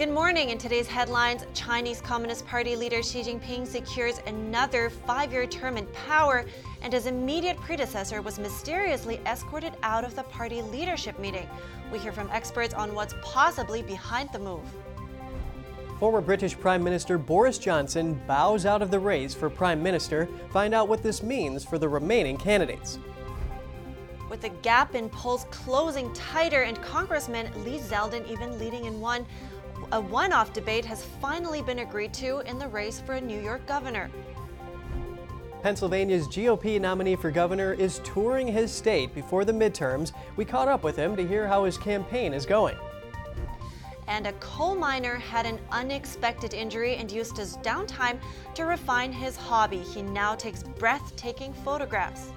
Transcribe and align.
Good 0.00 0.08
morning. 0.08 0.48
In 0.48 0.56
today's 0.56 0.86
headlines, 0.86 1.44
Chinese 1.52 2.00
Communist 2.00 2.46
Party 2.46 2.74
leader 2.74 3.02
Xi 3.02 3.20
Jinping 3.20 3.66
secures 3.66 4.18
another 4.26 4.88
five 4.88 5.30
year 5.30 5.46
term 5.46 5.76
in 5.76 5.84
power, 5.88 6.46
and 6.80 6.90
his 6.90 7.04
immediate 7.04 7.58
predecessor 7.58 8.22
was 8.22 8.38
mysteriously 8.38 9.20
escorted 9.26 9.74
out 9.82 10.04
of 10.04 10.16
the 10.16 10.22
party 10.22 10.62
leadership 10.62 11.18
meeting. 11.18 11.46
We 11.92 11.98
hear 11.98 12.12
from 12.12 12.30
experts 12.32 12.72
on 12.72 12.94
what's 12.94 13.14
possibly 13.20 13.82
behind 13.82 14.30
the 14.32 14.38
move. 14.38 14.64
Former 15.98 16.22
British 16.22 16.58
Prime 16.58 16.82
Minister 16.82 17.18
Boris 17.18 17.58
Johnson 17.58 18.18
bows 18.26 18.64
out 18.64 18.80
of 18.80 18.90
the 18.90 18.98
race 18.98 19.34
for 19.34 19.50
Prime 19.50 19.82
Minister. 19.82 20.30
Find 20.50 20.72
out 20.72 20.88
what 20.88 21.02
this 21.02 21.22
means 21.22 21.62
for 21.62 21.76
the 21.76 21.90
remaining 21.90 22.38
candidates. 22.38 22.98
With 24.30 24.40
the 24.40 24.48
gap 24.48 24.94
in 24.94 25.10
polls 25.10 25.44
closing 25.50 26.10
tighter 26.14 26.62
and 26.62 26.80
Congressman 26.80 27.50
Lee 27.64 27.80
Zeldin 27.80 28.26
even 28.30 28.58
leading 28.58 28.86
in 28.86 28.98
one, 28.98 29.26
a 29.92 30.00
one 30.00 30.32
off 30.32 30.52
debate 30.52 30.84
has 30.84 31.04
finally 31.20 31.62
been 31.62 31.80
agreed 31.80 32.12
to 32.14 32.38
in 32.40 32.58
the 32.58 32.68
race 32.68 33.00
for 33.00 33.14
a 33.14 33.20
New 33.20 33.40
York 33.40 33.66
governor. 33.66 34.10
Pennsylvania's 35.62 36.26
GOP 36.28 36.80
nominee 36.80 37.16
for 37.16 37.30
governor 37.30 37.74
is 37.74 38.00
touring 38.04 38.46
his 38.46 38.72
state 38.72 39.14
before 39.14 39.44
the 39.44 39.52
midterms. 39.52 40.12
We 40.36 40.44
caught 40.44 40.68
up 40.68 40.84
with 40.84 40.96
him 40.96 41.16
to 41.16 41.26
hear 41.26 41.46
how 41.46 41.64
his 41.64 41.76
campaign 41.76 42.32
is 42.32 42.46
going. 42.46 42.76
And 44.06 44.26
a 44.26 44.32
coal 44.34 44.74
miner 44.74 45.16
had 45.16 45.44
an 45.44 45.58
unexpected 45.70 46.54
injury 46.54 46.96
and 46.96 47.10
used 47.10 47.36
his 47.36 47.58
downtime 47.58 48.18
to 48.54 48.64
refine 48.64 49.12
his 49.12 49.36
hobby. 49.36 49.78
He 49.78 50.02
now 50.02 50.34
takes 50.34 50.62
breathtaking 50.62 51.52
photographs. 51.52 52.32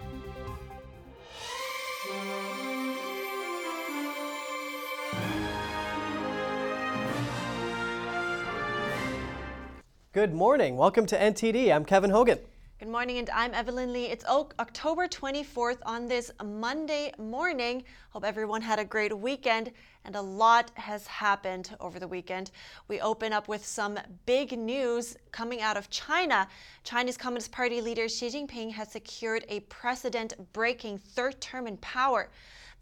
Good 10.13 10.31
morning. 10.31 10.77
Welcome 10.77 11.07
to 11.07 11.17
NTD. 11.17 11.73
I'm 11.73 11.83
Kevin 11.85 12.11
Hogan. 12.11 12.37
Good 12.77 12.87
morning, 12.87 13.17
and 13.17 13.31
I'm 13.31 13.51
Evelyn 13.55 13.91
Lee. 13.91 14.05
It's 14.05 14.23
October 14.25 15.07
24th 15.07 15.79
on 15.87 16.07
this 16.07 16.29
Monday 16.45 17.11
morning. 17.17 17.83
Hope 18.11 18.23
everyone 18.23 18.61
had 18.61 18.77
a 18.77 18.85
great 18.85 19.17
weekend, 19.17 19.71
and 20.05 20.15
a 20.15 20.21
lot 20.21 20.69
has 20.75 21.07
happened 21.07 21.75
over 21.79 21.99
the 21.99 22.07
weekend. 22.07 22.51
We 22.87 23.01
open 23.01 23.33
up 23.33 23.47
with 23.47 23.65
some 23.65 23.97
big 24.27 24.55
news 24.55 25.17
coming 25.31 25.61
out 25.63 25.77
of 25.77 25.89
China. 25.89 26.47
Chinese 26.83 27.17
Communist 27.17 27.51
Party 27.51 27.81
leader 27.81 28.07
Xi 28.07 28.27
Jinping 28.27 28.71
has 28.73 28.91
secured 28.91 29.45
a 29.49 29.61
precedent 29.61 30.35
breaking 30.53 30.99
third 30.99 31.41
term 31.41 31.65
in 31.65 31.77
power. 31.77 32.29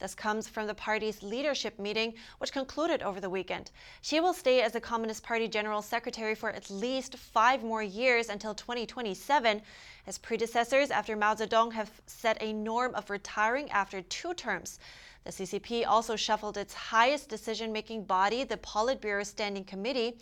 This 0.02 0.16
comes 0.16 0.48
from 0.48 0.66
the 0.66 0.74
party's 0.74 1.22
leadership 1.22 1.78
meeting, 1.78 2.16
which 2.40 2.52
concluded 2.52 3.04
over 3.04 3.22
the 3.22 3.30
weekend. 3.30 3.70
Xi 4.02 4.20
will 4.20 4.34
stay 4.34 4.64
as 4.64 4.72
the 4.72 4.82
Communist 4.82 5.22
Party 5.22 5.48
General 5.48 5.84
Secretary 5.84 6.34
for 6.34 6.50
at 6.50 6.72
least 6.72 7.18
five 7.18 7.64
more 7.64 7.84
years 7.84 8.28
until 8.28 8.56
2027. 8.56 9.62
His 10.08 10.18
predecessors 10.18 10.90
after 10.90 11.16
Mao 11.16 11.36
Zedong 11.36 11.74
have 11.74 11.92
set 12.08 12.42
a 12.42 12.52
norm 12.52 12.96
of 12.96 13.12
retiring 13.12 13.70
after 13.70 14.02
two 14.02 14.34
terms. 14.34 14.80
The 15.24 15.32
CCP 15.32 15.86
also 15.86 16.16
shuffled 16.16 16.58
its 16.58 16.74
highest 16.74 17.30
decision 17.30 17.72
making 17.72 18.06
body, 18.06 18.44
the 18.44 18.58
Politburo 18.58 19.24
Standing 19.24 19.66
Committee. 19.66 20.18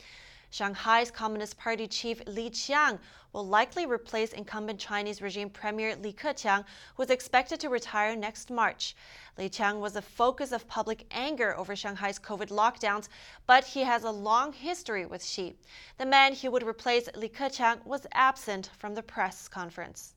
Shanghai's 0.51 1.11
Communist 1.11 1.57
Party 1.57 1.87
chief 1.87 2.21
Li 2.25 2.49
Qiang 2.49 2.97
will 3.33 3.45
likely 3.45 3.85
replace 3.85 4.33
incumbent 4.33 4.79
Chinese 4.79 5.21
regime 5.21 5.49
Premier 5.49 5.95
Li 5.95 6.11
Keqiang, 6.11 6.65
who 6.95 7.03
is 7.03 7.11
expected 7.11 7.59
to 7.59 7.69
retire 7.69 8.15
next 8.15 8.49
March. 8.49 8.95
Li 9.37 9.47
Qiang 9.47 9.79
was 9.79 9.95
a 9.95 10.01
focus 10.01 10.51
of 10.51 10.67
public 10.67 11.05
anger 11.11 11.55
over 11.55 11.75
Shanghai's 11.75 12.17
COVID 12.17 12.49
lockdowns, 12.49 13.09
but 13.45 13.63
he 13.63 13.81
has 13.81 14.03
a 14.03 14.11
long 14.11 14.51
history 14.51 15.05
with 15.05 15.23
Xi. 15.23 15.55
The 15.99 16.05
man 16.05 16.33
he 16.33 16.49
would 16.49 16.63
replace 16.63 17.07
Li 17.15 17.29
Keqiang 17.29 17.85
was 17.85 18.07
absent 18.13 18.71
from 18.77 18.95
the 18.95 19.03
press 19.03 19.47
conference. 19.47 20.15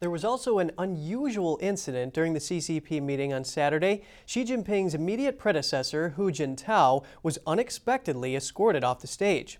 There 0.00 0.08
was 0.08 0.24
also 0.24 0.60
an 0.60 0.70
unusual 0.78 1.58
incident 1.60 2.14
during 2.14 2.32
the 2.32 2.40
CCP 2.40 3.02
meeting 3.02 3.34
on 3.34 3.44
Saturday. 3.44 4.02
Xi 4.24 4.44
Jinping's 4.44 4.94
immediate 4.94 5.38
predecessor, 5.38 6.10
Hu 6.16 6.32
Jintao, 6.32 7.04
was 7.22 7.38
unexpectedly 7.46 8.34
escorted 8.34 8.82
off 8.82 9.02
the 9.02 9.06
stage. 9.06 9.58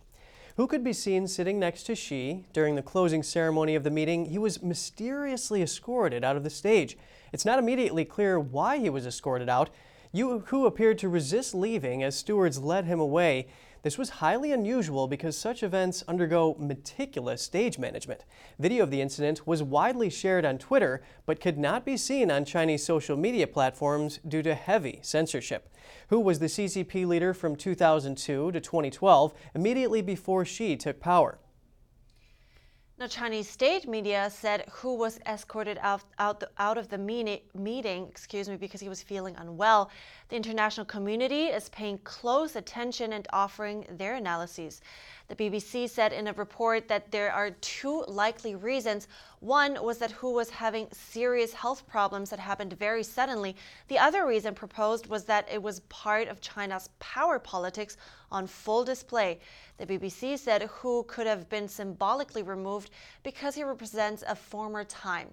Hu 0.57 0.67
could 0.67 0.83
be 0.83 0.95
seen 0.95 1.29
sitting 1.29 1.59
next 1.59 1.83
to 1.85 1.95
Xi. 1.95 2.47
During 2.55 2.75
the 2.75 2.81
closing 2.81 3.23
ceremony 3.23 3.75
of 3.75 3.85
the 3.85 3.91
meeting, 3.91 4.31
he 4.31 4.39
was 4.39 4.63
mysteriously 4.63 5.61
escorted 5.61 6.25
out 6.25 6.37
of 6.37 6.45
the 6.45 6.49
stage. 6.49 6.97
It's 7.35 7.45
not 7.45 7.59
immediately 7.59 8.07
clear 8.07 8.41
why 8.41 8.79
he 8.79 8.89
was 8.89 9.05
escorted 9.05 9.51
out. 9.51 9.69
Hu 10.15 10.65
appeared 10.65 10.99
to 11.01 11.11
resist 11.11 11.55
leaving 11.55 12.03
as 12.03 12.17
stewards 12.17 12.59
led 12.59 12.87
him 12.87 12.99
away. 12.99 13.47
This 13.83 13.97
was 13.97 14.11
highly 14.11 14.53
unusual 14.53 15.09
because 15.09 15.39
such 15.39 15.63
events 15.63 16.05
undergo 16.07 16.55
meticulous 16.59 17.41
stage 17.41 17.79
management. 17.79 18.27
Video 18.59 18.83
of 18.83 18.91
the 18.91 19.01
incident 19.01 19.47
was 19.47 19.63
widely 19.63 20.11
shared 20.11 20.45
on 20.45 20.59
Twitter, 20.59 21.03
but 21.25 21.41
could 21.41 21.57
not 21.57 21.87
be 21.87 21.97
seen 21.97 22.31
on 22.31 22.45
Chinese 22.45 22.85
social 22.85 23.17
media 23.17 23.47
platforms 23.47 24.21
due 24.29 24.43
to 24.43 24.55
heavy 24.55 24.99
censorship. 25.01 25.75
Hu 26.09 26.21
was 26.21 26.41
the 26.41 26.47
CCP 26.47 27.07
leader 27.07 27.33
from 27.33 27.57
2002 27.57 28.53
to 28.53 28.61
2012, 28.61 29.33
immediately 29.55 30.03
before 30.03 30.45
Xi 30.45 30.77
took 30.77 31.01
power. 31.01 31.39
Now, 33.01 33.07
Chinese 33.07 33.49
state 33.49 33.89
media 33.89 34.29
said 34.31 34.67
Hu 34.71 34.95
was 34.95 35.21
escorted 35.25 35.79
out, 35.81 36.03
out, 36.19 36.45
out 36.59 36.77
of 36.77 36.91
the 36.91 36.99
meeting, 36.99 38.07
excuse 38.11 38.47
me, 38.47 38.57
because 38.59 38.83
he 38.83 38.91
was 38.91 39.03
feeling 39.03 39.35
unwell. 39.37 39.91
The 40.29 40.37
international 40.37 40.85
community 40.85 41.45
is 41.47 41.71
paying 41.71 41.97
close 42.05 42.57
attention 42.57 43.15
and 43.15 43.27
offering 43.33 43.87
their 43.89 44.17
analyses. 44.17 44.83
The 45.31 45.37
BBC 45.37 45.89
said 45.89 46.13
in 46.13 46.27
a 46.27 46.33
report 46.33 46.89
that 46.89 47.13
there 47.13 47.33
are 47.33 47.53
two 47.53 48.03
likely 48.09 48.57
reasons. 48.57 49.07
One 49.39 49.81
was 49.81 49.99
that 49.99 50.11
Hu 50.11 50.33
was 50.33 50.51
having 50.51 50.89
serious 50.91 51.53
health 51.53 51.87
problems 51.87 52.31
that 52.31 52.41
happened 52.41 52.73
very 52.73 53.05
suddenly. 53.05 53.55
The 53.87 54.01
other 54.01 54.27
reason 54.27 54.57
proposed 54.57 55.07
was 55.07 55.27
that 55.27 55.49
it 55.49 55.63
was 55.63 55.81
part 55.89 56.27
of 56.27 56.41
China's 56.41 56.89
power 56.99 57.39
politics 57.39 57.97
on 58.33 58.49
full 58.49 58.83
display. 58.83 59.39
The 59.79 59.87
BBC 59.87 60.37
said 60.37 60.63
Hu 60.63 61.05
could 61.05 61.29
have 61.29 61.49
been 61.49 61.69
symbolically 61.69 62.43
removed 62.43 62.91
because 63.23 63.55
he 63.55 63.63
represents 63.63 64.25
a 64.27 64.35
former 64.35 64.83
time. 64.83 65.29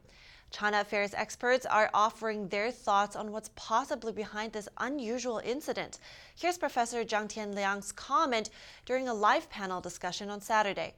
China 0.49 0.79
affairs 0.79 1.13
experts 1.13 1.65
are 1.65 1.89
offering 1.93 2.47
their 2.47 2.71
thoughts 2.71 3.15
on 3.15 3.31
what's 3.31 3.49
possibly 3.55 4.13
behind 4.13 4.53
this 4.53 4.69
unusual 4.77 5.39
incident. 5.43 5.99
Here's 6.35 6.57
Professor 6.57 7.03
Zhang 7.03 7.27
Tianliang's 7.27 7.91
comment 7.91 8.49
during 8.85 9.07
a 9.07 9.13
live 9.13 9.49
panel 9.49 9.81
discussion 9.81 10.29
on 10.29 10.41
Saturday. 10.41 10.95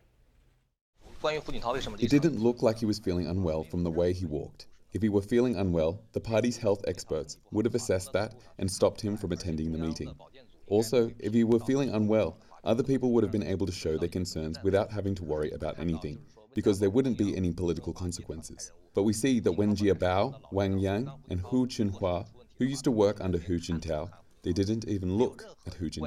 It 1.24 2.10
didn't 2.10 2.40
look 2.40 2.62
like 2.62 2.78
he 2.78 2.86
was 2.86 3.00
feeling 3.00 3.28
unwell 3.28 3.64
from 3.64 3.84
the 3.84 3.92
way 3.92 4.14
he 4.14 4.26
walked. 4.26 4.68
If 4.94 5.02
he 5.02 5.10
were 5.10 5.22
feeling 5.22 5.56
unwell, 5.56 6.02
the 6.14 6.20
party's 6.20 6.58
health 6.58 6.84
experts 6.88 7.38
would 7.52 7.66
have 7.66 7.76
assessed 7.76 8.14
that 8.14 8.36
and 8.58 8.72
stopped 8.72 9.02
him 9.02 9.18
from 9.18 9.32
attending 9.32 9.72
the 9.72 9.78
meeting. 9.78 10.16
Also, 10.68 11.12
if 11.20 11.34
he 11.34 11.44
were 11.44 11.60
feeling 11.60 11.90
unwell, 11.90 12.40
other 12.64 12.84
people 12.84 13.12
would 13.12 13.24
have 13.24 13.32
been 13.32 13.44
able 13.44 13.66
to 13.66 13.72
show 13.72 13.98
their 13.98 14.10
concerns 14.10 14.58
without 14.64 14.92
having 14.92 15.16
to 15.16 15.24
worry 15.24 15.52
about 15.52 15.80
anything 15.80 16.20
because 16.54 16.80
there 16.80 16.90
wouldn't 16.90 17.18
be 17.18 17.36
any 17.36 17.52
political 17.52 17.94
consequences. 17.94 18.72
But 18.94 19.04
we 19.04 19.14
see 19.14 19.40
that 19.42 19.52
Wen 19.52 19.76
Jiabao, 19.76 20.42
Wang 20.52 20.78
Yang, 20.80 21.10
and 21.30 21.40
Hu 21.42 21.68
Chunhua, 21.68 22.26
who 22.58 22.66
used 22.66 22.84
to 22.86 22.92
work 22.92 23.22
under 23.22 23.38
Hu 23.38 23.60
Jintao, 23.60 24.10
they 24.44 24.52
didn't 24.54 24.88
even 24.88 25.16
look 25.16 25.44
at 25.68 25.74
Hu 25.76 25.90
Jintao. 25.90 26.00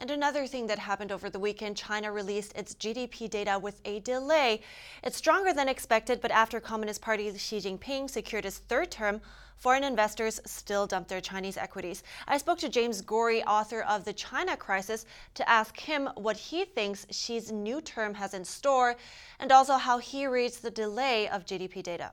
And 0.00 0.10
another 0.10 0.46
thing 0.46 0.66
that 0.68 0.78
happened 0.78 1.12
over 1.12 1.28
the 1.28 1.38
weekend, 1.38 1.76
China 1.76 2.10
released 2.10 2.56
its 2.56 2.74
GDP 2.74 3.28
data 3.28 3.58
with 3.58 3.82
a 3.84 4.00
delay. 4.00 4.62
It's 5.04 5.18
stronger 5.18 5.52
than 5.52 5.68
expected, 5.68 6.22
but 6.22 6.30
after 6.30 6.58
Communist 6.58 7.02
Party 7.02 7.36
Xi 7.36 7.58
Jinping 7.58 8.08
secured 8.08 8.44
his 8.44 8.60
third 8.60 8.90
term, 8.90 9.20
foreign 9.58 9.84
investors 9.84 10.40
still 10.46 10.86
dumped 10.86 11.10
their 11.10 11.20
Chinese 11.20 11.58
equities. 11.58 12.02
I 12.26 12.38
spoke 12.38 12.56
to 12.60 12.70
James 12.70 13.02
Gorrie, 13.02 13.44
author 13.44 13.82
of 13.82 14.06
The 14.06 14.14
China 14.14 14.56
Crisis, 14.56 15.04
to 15.34 15.46
ask 15.46 15.78
him 15.78 16.08
what 16.14 16.38
he 16.38 16.64
thinks 16.64 17.06
Xi's 17.10 17.52
new 17.52 17.82
term 17.82 18.14
has 18.14 18.32
in 18.32 18.42
store 18.42 18.96
and 19.38 19.52
also 19.52 19.74
how 19.74 19.98
he 19.98 20.26
reads 20.26 20.60
the 20.60 20.70
delay 20.70 21.28
of 21.28 21.44
GDP 21.44 21.82
data. 21.82 22.12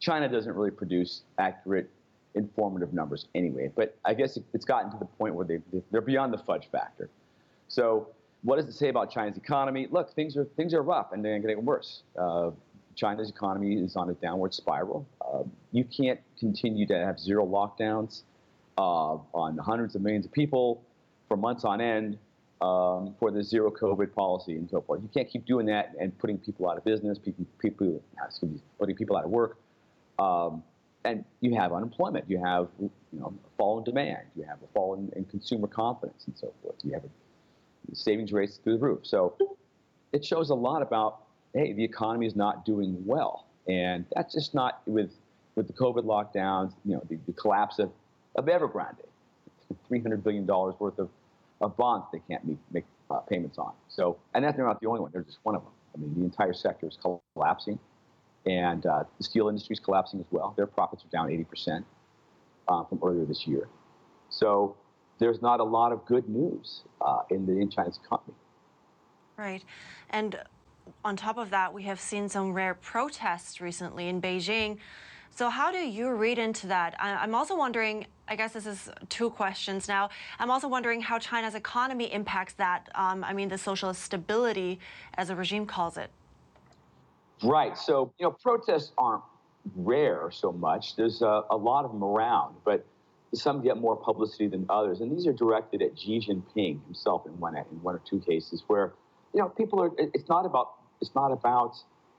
China 0.00 0.26
doesn't 0.30 0.54
really 0.54 0.70
produce 0.70 1.24
accurate 1.38 1.90
informative 2.34 2.92
numbers 2.92 3.26
anyway. 3.34 3.70
But 3.74 3.96
I 4.04 4.14
guess 4.14 4.38
it's 4.52 4.64
gotten 4.64 4.90
to 4.90 4.98
the 4.98 5.04
point 5.04 5.34
where 5.34 5.46
they, 5.46 5.60
they're 5.90 6.00
beyond 6.00 6.32
the 6.32 6.38
fudge 6.38 6.68
factor. 6.70 7.08
So 7.68 8.08
what 8.42 8.56
does 8.56 8.66
it 8.66 8.72
say 8.72 8.88
about 8.88 9.10
China's 9.10 9.36
economy? 9.36 9.88
Look, 9.90 10.14
things 10.14 10.36
are 10.36 10.44
things 10.56 10.74
are 10.74 10.82
rough 10.82 11.12
and 11.12 11.24
they're 11.24 11.38
getting 11.38 11.64
worse. 11.64 12.02
Uh, 12.18 12.50
China's 12.94 13.30
economy 13.30 13.74
is 13.74 13.96
on 13.96 14.10
a 14.10 14.14
downward 14.14 14.54
spiral. 14.54 15.06
Uh, 15.20 15.42
you 15.72 15.84
can't 15.84 16.20
continue 16.38 16.86
to 16.86 16.94
have 16.96 17.18
zero 17.18 17.44
lockdowns 17.46 18.22
uh, 18.78 19.16
on 19.32 19.58
hundreds 19.58 19.94
of 19.94 20.02
millions 20.02 20.26
of 20.26 20.32
people 20.32 20.82
for 21.28 21.36
months 21.36 21.64
on 21.64 21.80
end 21.80 22.18
um, 22.60 23.14
for 23.18 23.30
the 23.30 23.42
zero 23.42 23.70
COVID 23.70 24.12
policy 24.14 24.52
and 24.52 24.68
so 24.70 24.80
forth. 24.80 25.00
You 25.02 25.08
can't 25.12 25.28
keep 25.28 25.44
doing 25.44 25.66
that 25.66 25.92
and 26.00 26.16
putting 26.18 26.38
people 26.38 26.68
out 26.68 26.76
of 26.76 26.84
business, 26.84 27.18
people, 27.18 27.44
people 27.58 28.02
excuse 28.24 28.52
me, 28.52 28.60
putting 28.78 28.94
people 28.94 29.16
out 29.16 29.24
of 29.24 29.30
work. 29.30 29.58
Um, 30.18 30.62
and 31.04 31.24
you 31.40 31.54
have 31.54 31.72
unemployment, 31.72 32.24
you 32.28 32.38
have 32.38 32.68
you 32.80 32.90
know 33.12 33.32
a 33.44 33.56
fall 33.56 33.78
in 33.78 33.84
demand, 33.84 34.22
you 34.34 34.44
have 34.44 34.58
a 34.62 34.66
fall 34.72 34.94
in, 34.94 35.10
in 35.16 35.24
consumer 35.26 35.66
confidence, 35.66 36.24
and 36.26 36.36
so 36.36 36.52
forth. 36.62 36.76
You 36.82 36.92
have 36.92 37.04
a, 37.04 37.94
savings 37.94 38.32
rates 38.32 38.58
through 38.62 38.78
the 38.78 38.84
roof. 38.84 39.00
So 39.02 39.36
it 40.12 40.24
shows 40.24 40.50
a 40.50 40.54
lot 40.54 40.82
about 40.82 41.20
hey, 41.52 41.72
the 41.72 41.84
economy 41.84 42.26
is 42.26 42.34
not 42.34 42.64
doing 42.64 42.96
well, 43.06 43.46
and 43.68 44.04
that's 44.14 44.34
just 44.34 44.54
not 44.54 44.82
with 44.86 45.10
with 45.54 45.66
the 45.66 45.72
COVID 45.74 46.04
lockdowns. 46.04 46.72
You 46.84 46.94
know, 46.94 47.02
the, 47.08 47.18
the 47.26 47.32
collapse 47.32 47.78
of 47.78 47.90
of 48.36 48.46
Evergrande, 48.46 49.04
three 49.86 50.00
hundred 50.00 50.24
billion 50.24 50.46
dollars 50.46 50.74
worth 50.78 50.98
of, 50.98 51.10
of 51.60 51.76
bonds 51.76 52.06
they 52.12 52.20
can't 52.28 52.44
meet, 52.46 52.58
make 52.72 52.84
uh, 53.10 53.18
payments 53.20 53.58
on. 53.58 53.72
So, 53.88 54.18
and 54.34 54.44
that 54.44 54.56
they're 54.56 54.66
not 54.66 54.80
the 54.80 54.88
only 54.88 55.00
one; 55.00 55.10
they're 55.12 55.22
just 55.22 55.38
one 55.42 55.54
of 55.54 55.62
them. 55.62 55.72
I 55.94 55.98
mean, 55.98 56.14
the 56.18 56.24
entire 56.24 56.54
sector 56.54 56.88
is 56.88 56.98
collapsing 57.34 57.78
and 58.46 58.84
uh, 58.86 59.04
the 59.18 59.24
steel 59.24 59.48
industry 59.48 59.74
is 59.74 59.80
collapsing 59.80 60.20
as 60.20 60.26
well. 60.30 60.54
Their 60.56 60.66
profits 60.66 61.04
are 61.04 61.08
down 61.08 61.28
80% 61.28 61.84
uh, 62.68 62.84
from 62.84 63.00
earlier 63.02 63.24
this 63.24 63.46
year. 63.46 63.68
So 64.28 64.76
there's 65.18 65.40
not 65.40 65.60
a 65.60 65.64
lot 65.64 65.92
of 65.92 66.04
good 66.06 66.28
news 66.28 66.82
uh, 67.00 67.20
in 67.30 67.46
the 67.46 67.52
in 67.52 67.70
China's 67.70 67.98
economy. 68.04 68.34
Right, 69.36 69.64
and 70.10 70.40
on 71.04 71.16
top 71.16 71.38
of 71.38 71.50
that, 71.50 71.72
we 71.72 71.84
have 71.84 71.98
seen 71.98 72.28
some 72.28 72.52
rare 72.52 72.74
protests 72.74 73.60
recently 73.60 74.08
in 74.08 74.20
Beijing. 74.20 74.78
So 75.30 75.50
how 75.50 75.72
do 75.72 75.78
you 75.78 76.10
read 76.10 76.38
into 76.38 76.68
that? 76.68 76.94
I'm 77.00 77.34
also 77.34 77.56
wondering. 77.56 78.06
I 78.26 78.36
guess 78.36 78.54
this 78.54 78.64
is 78.64 78.88
two 79.10 79.28
questions 79.28 79.86
now. 79.86 80.08
I'm 80.38 80.50
also 80.50 80.66
wondering 80.66 81.02
how 81.02 81.18
China's 81.18 81.54
economy 81.54 82.10
impacts 82.10 82.54
that. 82.54 82.88
Um, 82.94 83.22
I 83.22 83.34
mean, 83.34 83.50
the 83.50 83.58
socialist 83.58 84.02
stability, 84.02 84.78
as 85.18 85.28
the 85.28 85.36
regime 85.36 85.66
calls 85.66 85.98
it. 85.98 86.10
Right. 87.44 87.76
So, 87.76 88.12
you 88.18 88.24
know, 88.24 88.30
protests 88.30 88.92
aren't 88.96 89.22
rare 89.76 90.30
so 90.30 90.52
much. 90.52 90.96
There's 90.96 91.22
a, 91.22 91.42
a, 91.50 91.56
lot 91.56 91.84
of 91.84 91.92
them 91.92 92.02
around, 92.02 92.56
but 92.64 92.86
some 93.34 93.62
get 93.62 93.76
more 93.76 93.96
publicity 93.96 94.46
than 94.46 94.66
others. 94.68 95.00
And 95.00 95.10
these 95.10 95.26
are 95.26 95.32
directed 95.32 95.82
at 95.82 95.98
Xi 95.98 96.20
Jinping 96.20 96.84
himself 96.84 97.26
in 97.26 97.38
one, 97.38 97.56
in 97.56 97.64
one 97.82 97.94
or 97.94 98.00
two 98.08 98.20
cases 98.20 98.62
where, 98.66 98.92
you 99.34 99.40
know, 99.40 99.48
people 99.48 99.82
are, 99.82 99.90
it's 99.98 100.28
not 100.28 100.46
about, 100.46 100.72
it's 101.00 101.14
not 101.14 101.32
about 101.32 101.76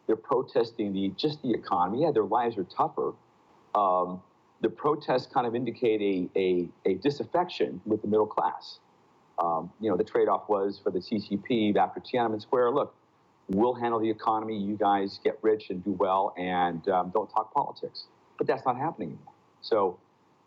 they're 0.07 0.15
protesting 0.15 0.93
the, 0.93 1.11
just 1.17 1.41
the 1.41 1.51
economy. 1.51 2.03
Yeah, 2.03 2.11
their 2.11 2.23
lives 2.23 2.57
are 2.57 2.65
tougher. 2.65 3.13
Um, 3.73 4.21
the 4.61 4.69
protests 4.69 5.27
kind 5.27 5.47
of 5.47 5.55
indicate 5.55 6.01
a, 6.01 6.39
a, 6.39 6.67
a 6.85 6.93
disaffection 6.95 7.81
with 7.85 8.01
the 8.01 8.07
middle 8.07 8.27
class. 8.27 8.79
Um, 9.39 9.71
you 9.81 9.89
know, 9.89 9.97
the 9.97 10.03
trade-off 10.03 10.47
was 10.47 10.79
for 10.81 10.91
the 10.91 10.99
CCP 10.99 11.75
after 11.75 11.99
Tiananmen 11.99 12.41
Square, 12.41 12.71
look, 12.71 12.95
we'll 13.49 13.73
handle 13.73 13.99
the 13.99 14.09
economy. 14.09 14.57
You 14.57 14.75
guys 14.75 15.19
get 15.23 15.37
rich 15.41 15.69
and 15.69 15.83
do 15.83 15.91
well, 15.91 16.33
and 16.37 16.87
um, 16.89 17.11
don't 17.13 17.29
talk 17.29 17.53
politics. 17.53 18.05
But 18.37 18.47
that's 18.47 18.65
not 18.65 18.77
happening 18.77 19.09
anymore. 19.09 19.33
So 19.61 19.99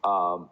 um, 0.04 0.48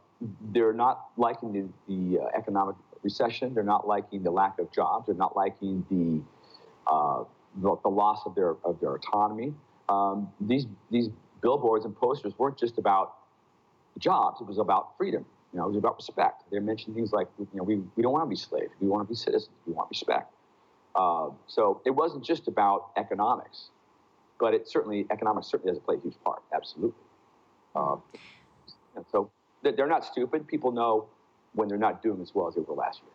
they're 0.53 0.73
not 0.73 1.07
liking 1.17 1.53
the, 1.53 1.69
the 1.93 2.21
uh, 2.21 2.29
economic 2.37 2.77
recession. 3.03 3.55
They're 3.55 3.63
not 3.63 3.87
liking 3.87 4.23
the 4.23 4.31
lack 4.31 4.59
of 4.59 4.73
jobs. 4.73 5.07
They're 5.07 5.15
not 5.15 5.37
liking 5.37 5.85
the 5.91 6.23
uh, 6.91 7.25
the, 7.57 7.77
the, 7.83 7.89
loss 7.89 8.23
of 8.27 8.35
their 8.35 8.55
of 8.65 8.79
their 8.81 8.95
autonomy. 8.95 9.53
Um, 9.89 10.31
these 10.41 10.67
these 10.91 11.09
billboards 11.43 11.85
and 11.85 11.95
posters 11.95 12.33
weren't 12.39 12.59
just 12.59 12.79
about 12.79 13.15
jobs. 13.99 14.41
It 14.41 14.47
was 14.47 14.59
about 14.59 14.97
freedom. 14.97 15.25
You 15.53 15.61
know, 15.61 15.67
it 15.67 15.69
was 15.69 15.79
about 15.79 15.97
respect. 15.97 16.43
They 16.51 16.59
mentioned 16.59 16.97
things 16.97 17.13
like, 17.13 17.29
you 17.39 17.47
know, 17.55 17.63
we, 17.63 17.77
we 17.95 18.03
don't 18.03 18.13
want 18.13 18.25
to 18.25 18.29
be 18.29 18.37
slaves. 18.37 18.73
We 18.81 18.89
want 18.89 19.07
to 19.07 19.09
be 19.09 19.17
citizens. 19.17 19.49
We 19.67 19.73
want 19.73 19.89
respect. 19.89 20.33
Uh, 20.97 21.29
so 21.47 21.83
it 21.85 21.91
wasn't 21.91 22.25
just 22.25 22.49
about 22.49 22.91
economics, 22.97 23.69
but 24.41 24.55
it 24.55 24.67
certainly 24.67 25.07
economics 25.11 25.47
certainly 25.49 25.73
does 25.73 25.83
play 25.85 25.97
a 25.97 26.01
huge 26.01 26.17
part. 26.25 26.43
Absolutely. 26.55 26.99
Uh, 27.75 27.97
so 29.13 29.31
they're 29.63 29.87
not 29.87 30.05
stupid. 30.05 30.47
People 30.47 30.73
know 30.73 31.07
when 31.53 31.69
they're 31.69 31.77
not 31.77 32.03
doing 32.03 32.21
as 32.23 32.35
well 32.35 32.49
as 32.49 32.55
they 32.55 32.63
were 32.63 32.75
last 32.75 33.01
year. 33.03 33.13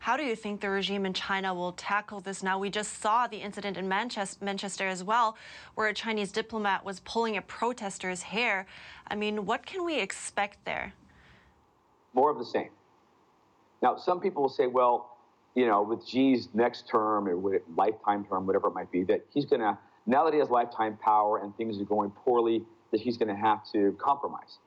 How 0.00 0.16
do 0.16 0.24
you 0.24 0.34
think 0.34 0.62
the 0.62 0.70
regime 0.70 1.04
in 1.04 1.12
China 1.12 1.52
will 1.52 1.72
tackle 1.72 2.20
this 2.20 2.42
now? 2.42 2.58
We 2.58 2.70
just 2.70 3.02
saw 3.02 3.26
the 3.26 3.36
incident 3.36 3.76
in 3.76 3.86
Manchester, 3.86 4.42
Manchester 4.42 4.88
as 4.88 5.04
well, 5.04 5.36
where 5.74 5.88
a 5.88 5.94
Chinese 5.94 6.32
diplomat 6.32 6.84
was 6.84 7.00
pulling 7.00 7.36
a 7.36 7.42
protester's 7.42 8.22
hair. 8.22 8.66
I 9.08 9.14
mean, 9.14 9.44
what 9.44 9.66
can 9.66 9.84
we 9.84 10.00
expect 10.00 10.64
there? 10.64 10.94
More 12.14 12.30
of 12.30 12.38
the 12.38 12.46
same. 12.46 12.70
Now, 13.82 13.96
some 13.96 14.20
people 14.20 14.42
will 14.42 14.48
say, 14.48 14.66
well, 14.66 15.18
you 15.54 15.66
know, 15.66 15.82
with 15.82 16.06
Xi's 16.06 16.48
next 16.54 16.88
term 16.88 17.28
or 17.28 17.60
lifetime 17.76 18.24
term, 18.24 18.46
whatever 18.46 18.68
it 18.68 18.74
might 18.74 18.90
be, 18.90 19.02
that 19.04 19.24
he's 19.32 19.44
going 19.44 19.60
to, 19.60 19.76
now 20.06 20.24
that 20.24 20.32
he 20.32 20.38
has 20.38 20.50
lifetime 20.50 20.96
power 21.02 21.38
and 21.38 21.56
things 21.56 21.80
are 21.80 21.84
going 21.84 22.10
poorly, 22.10 22.64
that 22.92 23.00
he's 23.00 23.16
going 23.16 23.28
to 23.28 23.34
have 23.34 23.60
to 23.72 23.96
compromise. 23.98 24.58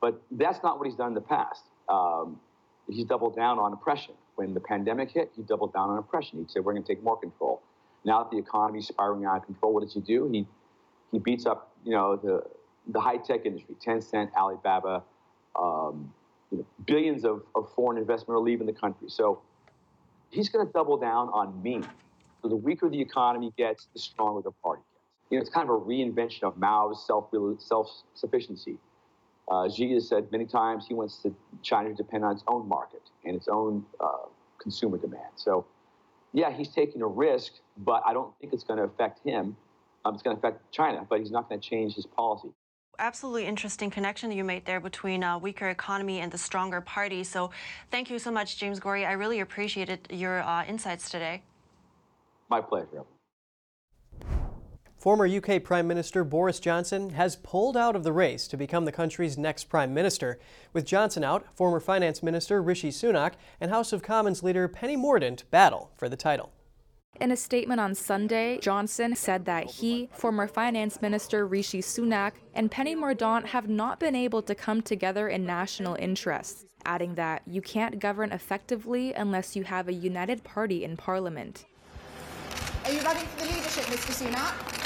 But 0.00 0.22
that's 0.30 0.62
not 0.62 0.78
what 0.78 0.86
he's 0.86 0.96
done 0.96 1.08
in 1.08 1.14
the 1.14 1.20
past. 1.20 1.62
Um, 1.88 2.40
he's 2.88 3.04
doubled 3.04 3.36
down 3.36 3.58
on 3.58 3.72
oppression. 3.72 4.14
When 4.36 4.54
the 4.54 4.60
pandemic 4.60 5.10
hit, 5.10 5.30
he 5.36 5.42
doubled 5.42 5.72
down 5.72 5.90
on 5.90 5.98
oppression. 5.98 6.38
He 6.38 6.46
said, 6.48 6.64
we're 6.64 6.72
going 6.72 6.84
to 6.84 6.94
take 6.94 7.02
more 7.02 7.18
control. 7.18 7.60
Now 8.04 8.22
that 8.22 8.30
the 8.30 8.38
economy 8.38 8.78
is 8.78 8.86
spiraling 8.86 9.26
out 9.26 9.36
of 9.38 9.46
control, 9.46 9.74
what 9.74 9.82
does 9.82 9.92
he 9.92 10.00
do? 10.00 10.28
He, 10.32 10.46
he 11.12 11.18
beats 11.18 11.44
up, 11.44 11.72
you 11.84 11.92
know, 11.92 12.16
the, 12.16 12.42
the 12.86 13.00
high-tech 13.00 13.44
industry, 13.44 13.74
Tencent, 13.84 14.32
Alibaba, 14.34 15.02
um, 15.54 16.12
you 16.50 16.58
know, 16.58 16.66
billions 16.86 17.24
of, 17.24 17.42
of 17.54 17.68
foreign 17.74 17.98
investment 17.98 18.36
are 18.36 18.42
leaving 18.42 18.66
the 18.66 18.72
country. 18.72 19.08
So 19.10 19.42
he's 20.30 20.48
going 20.48 20.66
to 20.66 20.72
double 20.72 20.96
down 20.96 21.28
on 21.28 21.62
me. 21.62 21.80
So 22.42 22.48
the 22.48 22.56
weaker 22.56 22.88
the 22.88 23.00
economy 23.00 23.52
gets, 23.56 23.88
the 23.92 24.00
stronger 24.00 24.42
the 24.42 24.52
party 24.62 24.82
gets. 24.92 25.30
You 25.30 25.38
know, 25.38 25.42
it's 25.42 25.50
kind 25.50 25.68
of 25.68 25.74
a 25.74 25.78
reinvention 25.78 26.44
of 26.44 26.56
Mao's 26.56 27.06
self 27.06 27.28
self 27.58 27.88
sufficiency. 28.14 28.78
Uh, 29.50 29.68
Xi 29.68 29.92
has 29.94 30.08
said 30.08 30.30
many 30.30 30.46
times 30.46 30.86
he 30.86 30.94
wants 30.94 31.18
to, 31.22 31.34
China 31.62 31.88
to 31.88 31.94
depend 31.94 32.24
on 32.24 32.32
its 32.32 32.44
own 32.46 32.68
market 32.68 33.02
and 33.24 33.34
its 33.34 33.48
own 33.48 33.84
uh, 33.98 34.28
consumer 34.60 34.96
demand. 34.96 35.32
So, 35.34 35.66
yeah, 36.32 36.52
he's 36.52 36.68
taking 36.68 37.02
a 37.02 37.06
risk, 37.06 37.54
but 37.76 38.02
I 38.06 38.12
don't 38.12 38.32
think 38.40 38.52
it's 38.52 38.62
going 38.62 38.78
to 38.78 38.84
affect 38.84 39.26
him. 39.26 39.56
Um, 40.04 40.14
it's 40.14 40.22
going 40.22 40.36
to 40.36 40.40
affect 40.40 40.72
China, 40.72 41.04
but 41.08 41.18
he's 41.18 41.32
not 41.32 41.48
going 41.48 41.60
to 41.60 41.68
change 41.68 41.94
his 41.94 42.06
policy 42.06 42.50
absolutely 43.00 43.46
interesting 43.46 43.90
connection 43.90 44.30
you 44.30 44.44
made 44.44 44.64
there 44.66 44.78
between 44.78 45.22
a 45.22 45.38
weaker 45.38 45.70
economy 45.70 46.20
and 46.20 46.30
the 46.30 46.38
stronger 46.38 46.80
party. 46.80 47.24
So 47.24 47.50
thank 47.90 48.10
you 48.10 48.18
so 48.18 48.30
much, 48.30 48.58
James 48.58 48.78
Gorrie. 48.78 49.06
I 49.06 49.12
really 49.12 49.40
appreciated 49.40 50.06
your 50.10 50.42
uh, 50.42 50.64
insights 50.66 51.10
today. 51.10 51.42
My 52.48 52.60
pleasure. 52.60 53.04
Former 54.98 55.26
UK 55.26 55.64
Prime 55.64 55.88
Minister 55.88 56.24
Boris 56.24 56.60
Johnson 56.60 57.10
has 57.10 57.36
pulled 57.36 57.74
out 57.74 57.96
of 57.96 58.04
the 58.04 58.12
race 58.12 58.46
to 58.48 58.58
become 58.58 58.84
the 58.84 58.92
country's 58.92 59.38
next 59.38 59.64
Prime 59.64 59.94
Minister. 59.94 60.38
With 60.74 60.84
Johnson 60.84 61.24
out, 61.24 61.46
former 61.56 61.80
Finance 61.80 62.22
Minister 62.22 62.62
Rishi 62.62 62.90
Sunak 62.90 63.32
and 63.62 63.70
House 63.70 63.94
of 63.94 64.02
Commons 64.02 64.42
leader 64.42 64.68
Penny 64.68 64.98
Mordaunt 64.98 65.44
battle 65.50 65.90
for 65.96 66.10
the 66.10 66.18
title. 66.18 66.52
In 67.20 67.32
a 67.32 67.36
statement 67.36 67.82
on 67.82 67.94
Sunday, 67.94 68.58
Johnson 68.60 69.14
said 69.14 69.44
that 69.44 69.66
he, 69.66 70.08
former 70.10 70.46
Finance 70.46 71.02
Minister 71.02 71.46
Rishi 71.46 71.82
Sunak, 71.82 72.32
and 72.54 72.70
Penny 72.70 72.96
Mordaunt 72.96 73.44
have 73.44 73.68
not 73.68 74.00
been 74.00 74.16
able 74.16 74.40
to 74.40 74.54
come 74.54 74.80
together 74.80 75.28
in 75.28 75.44
national 75.44 75.96
interests, 75.96 76.64
adding 76.86 77.16
that 77.16 77.42
you 77.46 77.60
can't 77.60 77.98
govern 77.98 78.32
effectively 78.32 79.12
unless 79.12 79.54
you 79.54 79.64
have 79.64 79.86
a 79.86 79.92
united 79.92 80.42
party 80.44 80.82
in 80.82 80.96
Parliament. 80.96 81.66
Are 82.86 82.92
you 82.92 83.00
running 83.00 83.26
for 83.26 83.44
the 83.44 83.52
leadership, 83.52 83.84
Mr. 83.84 84.24
Sunak? 84.24 84.79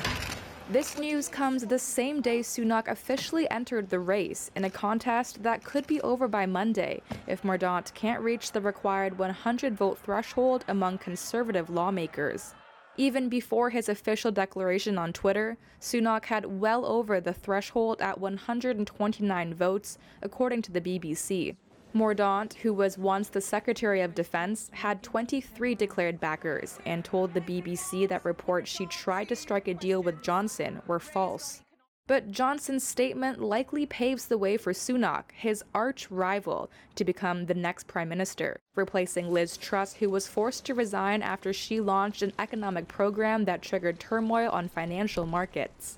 This 0.70 0.98
news 0.98 1.28
comes 1.28 1.66
the 1.66 1.78
same 1.78 2.22
day 2.22 2.40
Sunak 2.40 2.88
officially 2.88 3.48
entered 3.50 3.90
the 3.90 3.98
race 3.98 4.50
in 4.56 4.64
a 4.64 4.70
contest 4.70 5.42
that 5.42 5.62
could 5.62 5.86
be 5.86 6.00
over 6.00 6.26
by 6.26 6.46
Monday 6.46 7.02
if 7.26 7.42
Mordaunt 7.42 7.92
can't 7.92 8.22
reach 8.22 8.50
the 8.50 8.62
required 8.62 9.18
100 9.18 9.74
vote 9.74 9.98
threshold 9.98 10.64
among 10.66 10.96
conservative 10.96 11.68
lawmakers. 11.68 12.54
Even 12.96 13.28
before 13.28 13.68
his 13.68 13.90
official 13.90 14.32
declaration 14.32 14.96
on 14.96 15.12
Twitter, 15.12 15.58
Sunak 15.82 16.24
had 16.24 16.46
well 16.46 16.86
over 16.86 17.20
the 17.20 17.34
threshold 17.34 18.00
at 18.00 18.18
129 18.18 19.54
votes, 19.54 19.98
according 20.22 20.62
to 20.62 20.72
the 20.72 20.80
BBC. 20.80 21.56
Mordaunt, 21.94 22.54
who 22.54 22.74
was 22.74 22.98
once 22.98 23.28
the 23.28 23.40
Secretary 23.40 24.00
of 24.00 24.14
Defense, 24.16 24.68
had 24.72 25.02
23 25.02 25.76
declared 25.76 26.18
backers 26.18 26.78
and 26.84 27.04
told 27.04 27.32
the 27.32 27.40
BBC 27.40 28.08
that 28.08 28.24
reports 28.24 28.68
she 28.68 28.86
tried 28.86 29.28
to 29.28 29.36
strike 29.36 29.68
a 29.68 29.74
deal 29.74 30.02
with 30.02 30.22
Johnson 30.22 30.82
were 30.88 30.98
false. 30.98 31.62
But 32.06 32.30
Johnson's 32.30 32.86
statement 32.86 33.40
likely 33.40 33.86
paves 33.86 34.26
the 34.26 34.36
way 34.36 34.58
for 34.58 34.72
Sunak, 34.72 35.32
his 35.32 35.64
arch 35.72 36.10
rival, 36.10 36.70
to 36.96 37.04
become 37.04 37.46
the 37.46 37.54
next 37.54 37.86
prime 37.86 38.10
minister, 38.10 38.60
replacing 38.74 39.32
Liz 39.32 39.56
Truss, 39.56 39.94
who 39.94 40.10
was 40.10 40.26
forced 40.26 40.66
to 40.66 40.74
resign 40.74 41.22
after 41.22 41.52
she 41.52 41.80
launched 41.80 42.20
an 42.20 42.34
economic 42.38 42.88
program 42.88 43.46
that 43.46 43.62
triggered 43.62 43.98
turmoil 43.98 44.50
on 44.50 44.68
financial 44.68 45.24
markets. 45.24 45.96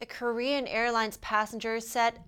A 0.00 0.06
Korean 0.06 0.66
Airlines 0.66 1.18
passenger 1.18 1.78
said 1.78 2.20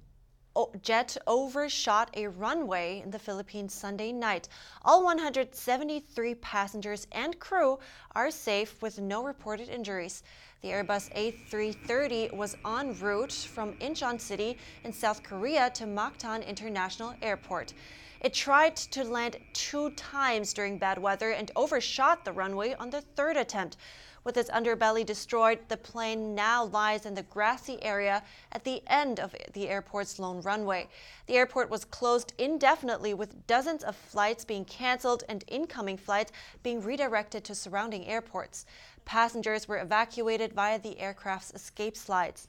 jet 0.82 1.16
overshot 1.26 2.10
a 2.14 2.28
runway 2.28 3.00
in 3.04 3.10
the 3.10 3.18
Philippines 3.18 3.74
Sunday 3.74 4.12
night. 4.12 4.48
All 4.84 5.04
173 5.04 6.34
passengers 6.36 7.06
and 7.12 7.38
crew 7.38 7.78
are 8.14 8.30
safe 8.30 8.80
with 8.80 9.00
no 9.00 9.24
reported 9.24 9.68
injuries. 9.68 10.22
The 10.62 10.68
Airbus 10.70 11.12
A330 11.12 12.34
was 12.34 12.56
en 12.64 12.98
route 13.00 13.32
from 13.32 13.74
Incheon 13.74 14.20
City 14.20 14.56
in 14.84 14.92
South 14.92 15.22
Korea 15.22 15.70
to 15.70 15.84
Mactan 15.84 16.46
International 16.46 17.14
Airport. 17.20 17.74
It 18.20 18.32
tried 18.32 18.76
to 18.76 19.04
land 19.04 19.36
two 19.52 19.90
times 19.90 20.54
during 20.54 20.78
bad 20.78 20.96
weather 20.96 21.32
and 21.32 21.50
overshot 21.56 22.24
the 22.24 22.32
runway 22.32 22.74
on 22.74 22.88
the 22.88 23.02
third 23.02 23.36
attempt. 23.36 23.76
With 24.24 24.38
its 24.38 24.48
underbelly 24.48 25.04
destroyed, 25.04 25.58
the 25.68 25.76
plane 25.76 26.34
now 26.34 26.64
lies 26.64 27.04
in 27.04 27.14
the 27.14 27.24
grassy 27.24 27.82
area 27.82 28.22
at 28.52 28.64
the 28.64 28.82
end 28.86 29.20
of 29.20 29.36
the 29.52 29.68
airport's 29.68 30.18
lone 30.18 30.40
runway. 30.40 30.88
The 31.26 31.36
airport 31.36 31.68
was 31.68 31.84
closed 31.84 32.32
indefinitely, 32.38 33.12
with 33.12 33.46
dozens 33.46 33.84
of 33.84 33.94
flights 33.94 34.42
being 34.42 34.64
canceled 34.64 35.24
and 35.28 35.44
incoming 35.46 35.98
flights 35.98 36.32
being 36.62 36.80
redirected 36.80 37.44
to 37.44 37.54
surrounding 37.54 38.06
airports. 38.06 38.64
Passengers 39.04 39.68
were 39.68 39.78
evacuated 39.78 40.54
via 40.54 40.78
the 40.78 40.98
aircraft's 40.98 41.52
escape 41.54 41.94
slides. 41.94 42.48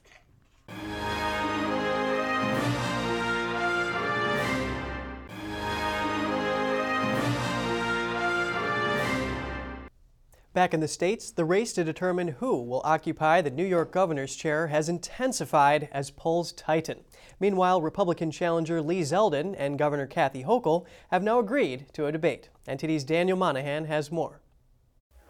Back 10.56 10.72
in 10.72 10.80
the 10.80 10.88
States, 10.88 11.30
the 11.30 11.44
race 11.44 11.74
to 11.74 11.84
determine 11.84 12.28
who 12.28 12.62
will 12.62 12.80
occupy 12.82 13.42
the 13.42 13.50
New 13.50 13.62
York 13.62 13.92
governor's 13.92 14.34
chair 14.34 14.68
has 14.68 14.88
intensified 14.88 15.90
as 15.92 16.10
polls 16.10 16.50
tighten. 16.50 17.04
Meanwhile, 17.38 17.82
Republican 17.82 18.30
challenger 18.30 18.80
Lee 18.80 19.02
Zeldin 19.02 19.54
and 19.58 19.78
Governor 19.78 20.06
Kathy 20.06 20.44
Hochul 20.44 20.86
have 21.10 21.22
now 21.22 21.40
agreed 21.40 21.92
to 21.92 22.06
a 22.06 22.12
debate. 22.12 22.48
NTD's 22.66 23.04
Daniel 23.04 23.36
Monahan 23.36 23.84
has 23.84 24.10
more. 24.10 24.40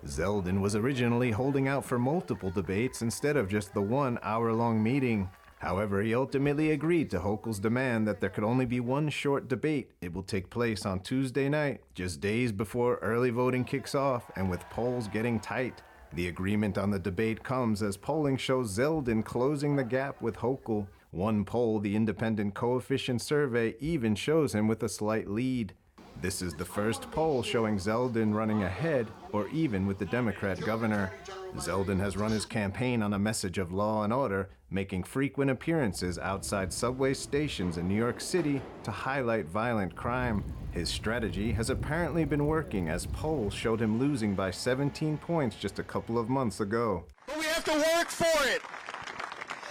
Zeldin 0.06 0.60
was 0.60 0.76
originally 0.76 1.32
holding 1.32 1.66
out 1.66 1.84
for 1.84 1.98
multiple 1.98 2.50
debates 2.50 3.02
instead 3.02 3.36
of 3.36 3.48
just 3.48 3.74
the 3.74 3.82
one 3.82 4.20
hour 4.22 4.52
long 4.52 4.80
meeting. 4.80 5.28
However, 5.58 6.02
he 6.02 6.14
ultimately 6.14 6.70
agreed 6.70 7.10
to 7.10 7.20
Hochul's 7.20 7.58
demand 7.58 8.06
that 8.06 8.20
there 8.20 8.30
could 8.30 8.44
only 8.44 8.66
be 8.66 8.78
one 8.78 9.08
short 9.08 9.48
debate. 9.48 9.90
It 10.00 10.12
will 10.12 10.22
take 10.22 10.50
place 10.50 10.84
on 10.84 11.00
Tuesday 11.00 11.48
night, 11.48 11.80
just 11.94 12.20
days 12.20 12.52
before 12.52 12.96
early 12.96 13.30
voting 13.30 13.64
kicks 13.64 13.94
off 13.94 14.30
and 14.36 14.50
with 14.50 14.68
polls 14.68 15.08
getting 15.08 15.40
tight. 15.40 15.82
The 16.12 16.28
agreement 16.28 16.78
on 16.78 16.90
the 16.90 16.98
debate 16.98 17.42
comes 17.42 17.82
as 17.82 17.96
polling 17.96 18.36
shows 18.36 18.76
Zeldin 18.76 19.24
closing 19.24 19.76
the 19.76 19.84
gap 19.84 20.20
with 20.20 20.36
Hochul. 20.36 20.88
One 21.10 21.44
poll, 21.44 21.80
the 21.80 21.96
independent 21.96 22.54
coefficient 22.54 23.22
survey, 23.22 23.76
even 23.80 24.14
shows 24.14 24.54
him 24.54 24.68
with 24.68 24.82
a 24.82 24.88
slight 24.88 25.28
lead. 25.28 25.74
This 26.22 26.40
is 26.40 26.54
the 26.54 26.64
first 26.64 27.10
poll 27.10 27.42
showing 27.42 27.76
Zeldin 27.76 28.34
running 28.34 28.62
ahead 28.62 29.06
or 29.32 29.48
even 29.48 29.86
with 29.86 29.98
the 29.98 30.06
Democrat 30.06 30.58
governor. 30.60 31.12
Zeldin 31.56 32.00
has 32.00 32.16
run 32.16 32.30
his 32.30 32.46
campaign 32.46 33.02
on 33.02 33.12
a 33.12 33.18
message 33.18 33.58
of 33.58 33.70
law 33.70 34.02
and 34.02 34.12
order, 34.12 34.48
making 34.70 35.04
frequent 35.04 35.50
appearances 35.50 36.18
outside 36.18 36.72
subway 36.72 37.12
stations 37.12 37.76
in 37.76 37.86
New 37.86 37.94
York 37.94 38.20
City 38.20 38.62
to 38.82 38.90
highlight 38.90 39.46
violent 39.46 39.94
crime. 39.94 40.42
His 40.72 40.88
strategy 40.88 41.52
has 41.52 41.68
apparently 41.68 42.24
been 42.24 42.46
working 42.46 42.88
as 42.88 43.06
polls 43.06 43.52
showed 43.52 43.80
him 43.80 43.98
losing 43.98 44.34
by 44.34 44.50
17 44.50 45.18
points 45.18 45.56
just 45.56 45.78
a 45.78 45.84
couple 45.84 46.18
of 46.18 46.30
months 46.30 46.60
ago. 46.60 47.04
But 47.26 47.38
we 47.38 47.44
have 47.44 47.64
to 47.64 47.72
work 47.72 48.08
for 48.08 48.48
it 48.48 48.62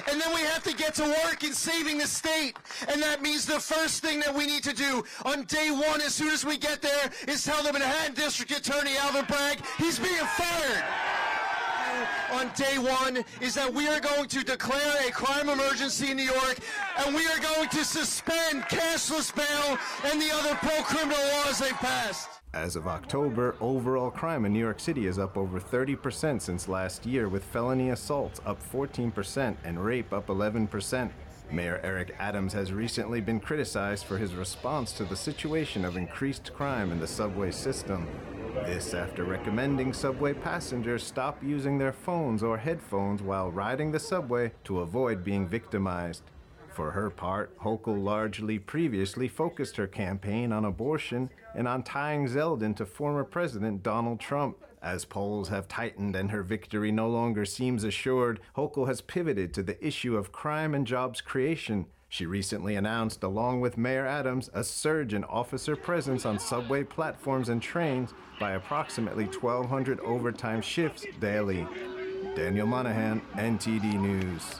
and 0.09 0.19
then 0.19 0.33
we 0.33 0.41
have 0.41 0.63
to 0.63 0.73
get 0.73 0.95
to 0.95 1.03
work 1.03 1.43
in 1.43 1.53
saving 1.53 1.97
the 1.97 2.07
state. 2.07 2.57
And 2.87 3.01
that 3.01 3.21
means 3.21 3.45
the 3.45 3.59
first 3.59 4.01
thing 4.01 4.19
that 4.21 4.33
we 4.33 4.45
need 4.45 4.63
to 4.63 4.73
do 4.73 5.03
on 5.25 5.43
day 5.43 5.71
one, 5.71 6.01
as 6.01 6.15
soon 6.15 6.29
as 6.29 6.45
we 6.45 6.57
get 6.57 6.81
there, 6.81 7.09
is 7.27 7.43
tell 7.43 7.63
the 7.63 7.73
Manhattan 7.73 8.13
District 8.13 8.51
Attorney 8.51 8.97
Alvin 8.97 9.25
Bragg 9.25 9.59
he's 9.77 9.99
being 9.99 10.25
fired 10.37 10.83
on 12.31 12.51
day 12.55 12.77
one 12.77 13.23
is 13.41 13.53
that 13.53 13.71
we 13.71 13.87
are 13.87 13.99
going 13.99 14.27
to 14.27 14.43
declare 14.43 15.07
a 15.07 15.11
crime 15.11 15.49
emergency 15.49 16.11
in 16.11 16.17
New 16.17 16.23
York 16.23 16.57
and 16.97 17.15
we 17.15 17.25
are 17.27 17.39
going 17.39 17.69
to 17.69 17.85
suspend 17.85 18.63
cashless 18.63 19.33
bail 19.33 19.77
and 20.03 20.21
the 20.21 20.31
other 20.33 20.55
pro-criminal 20.55 21.17
laws 21.33 21.59
they 21.59 21.71
passed. 21.71 22.29
As 22.55 22.77
of 22.77 22.87
October, 22.87 23.57
overall 23.59 24.09
crime 24.09 24.45
in 24.45 24.53
New 24.53 24.59
York 24.59 24.79
City 24.79 25.07
is 25.07 25.19
up 25.19 25.35
over 25.35 25.59
30% 25.59 26.41
since 26.41 26.69
last 26.69 27.05
year, 27.05 27.27
with 27.27 27.43
felony 27.43 27.89
assaults 27.89 28.39
up 28.45 28.63
14% 28.71 29.57
and 29.65 29.83
rape 29.83 30.13
up 30.13 30.27
11%. 30.27 31.11
Mayor 31.51 31.81
Eric 31.83 32.15
Adams 32.17 32.53
has 32.53 32.71
recently 32.71 33.19
been 33.19 33.41
criticized 33.41 34.05
for 34.05 34.17
his 34.17 34.35
response 34.35 34.93
to 34.93 35.03
the 35.03 35.17
situation 35.17 35.83
of 35.83 35.97
increased 35.97 36.53
crime 36.53 36.93
in 36.93 36.99
the 37.01 37.05
subway 37.05 37.51
system. 37.51 38.07
This 38.65 38.93
after 38.93 39.25
recommending 39.25 39.91
subway 39.91 40.33
passengers 40.33 41.03
stop 41.03 41.43
using 41.43 41.77
their 41.77 41.91
phones 41.91 42.41
or 42.41 42.57
headphones 42.57 43.21
while 43.21 43.51
riding 43.51 43.91
the 43.91 43.99
subway 43.99 44.53
to 44.63 44.79
avoid 44.79 45.25
being 45.25 45.45
victimized. 45.45 46.23
For 46.75 46.91
her 46.91 47.09
part, 47.09 47.57
Hochul 47.59 48.03
largely 48.03 48.59
previously 48.59 49.29
focused 49.29 49.77
her 49.77 49.87
campaign 49.87 50.51
on 50.51 50.65
abortion 50.65 51.29
and 51.55 51.69
on 51.69 51.83
tying 51.83 52.27
Zeldin 52.27 52.75
to 52.75 52.85
former 52.85 53.23
President 53.23 53.81
Donald 53.81 54.19
Trump. 54.19 54.57
As 54.81 55.05
polls 55.05 55.47
have 55.47 55.69
tightened 55.69 56.17
and 56.17 56.31
her 56.31 56.43
victory 56.43 56.91
no 56.91 57.07
longer 57.07 57.45
seems 57.45 57.85
assured, 57.85 58.41
Hochul 58.57 58.87
has 58.87 58.99
pivoted 58.99 59.53
to 59.53 59.63
the 59.63 59.81
issue 59.83 60.17
of 60.17 60.33
crime 60.33 60.75
and 60.75 60.85
jobs 60.85 61.21
creation. 61.21 61.85
She 62.09 62.25
recently 62.25 62.75
announced, 62.75 63.23
along 63.23 63.61
with 63.61 63.77
Mayor 63.77 64.05
Adams, 64.05 64.49
a 64.53 64.61
surge 64.61 65.13
in 65.13 65.23
officer 65.23 65.77
presence 65.77 66.25
on 66.25 66.39
subway 66.39 66.83
platforms 66.83 67.47
and 67.47 67.61
trains 67.61 68.13
by 68.37 68.51
approximately 68.51 69.27
1,200 69.27 70.01
overtime 70.01 70.61
shifts 70.61 71.05
daily. 71.21 71.65
Daniel 72.35 72.67
Monahan, 72.67 73.21
NTD 73.35 73.97
News. 73.97 74.55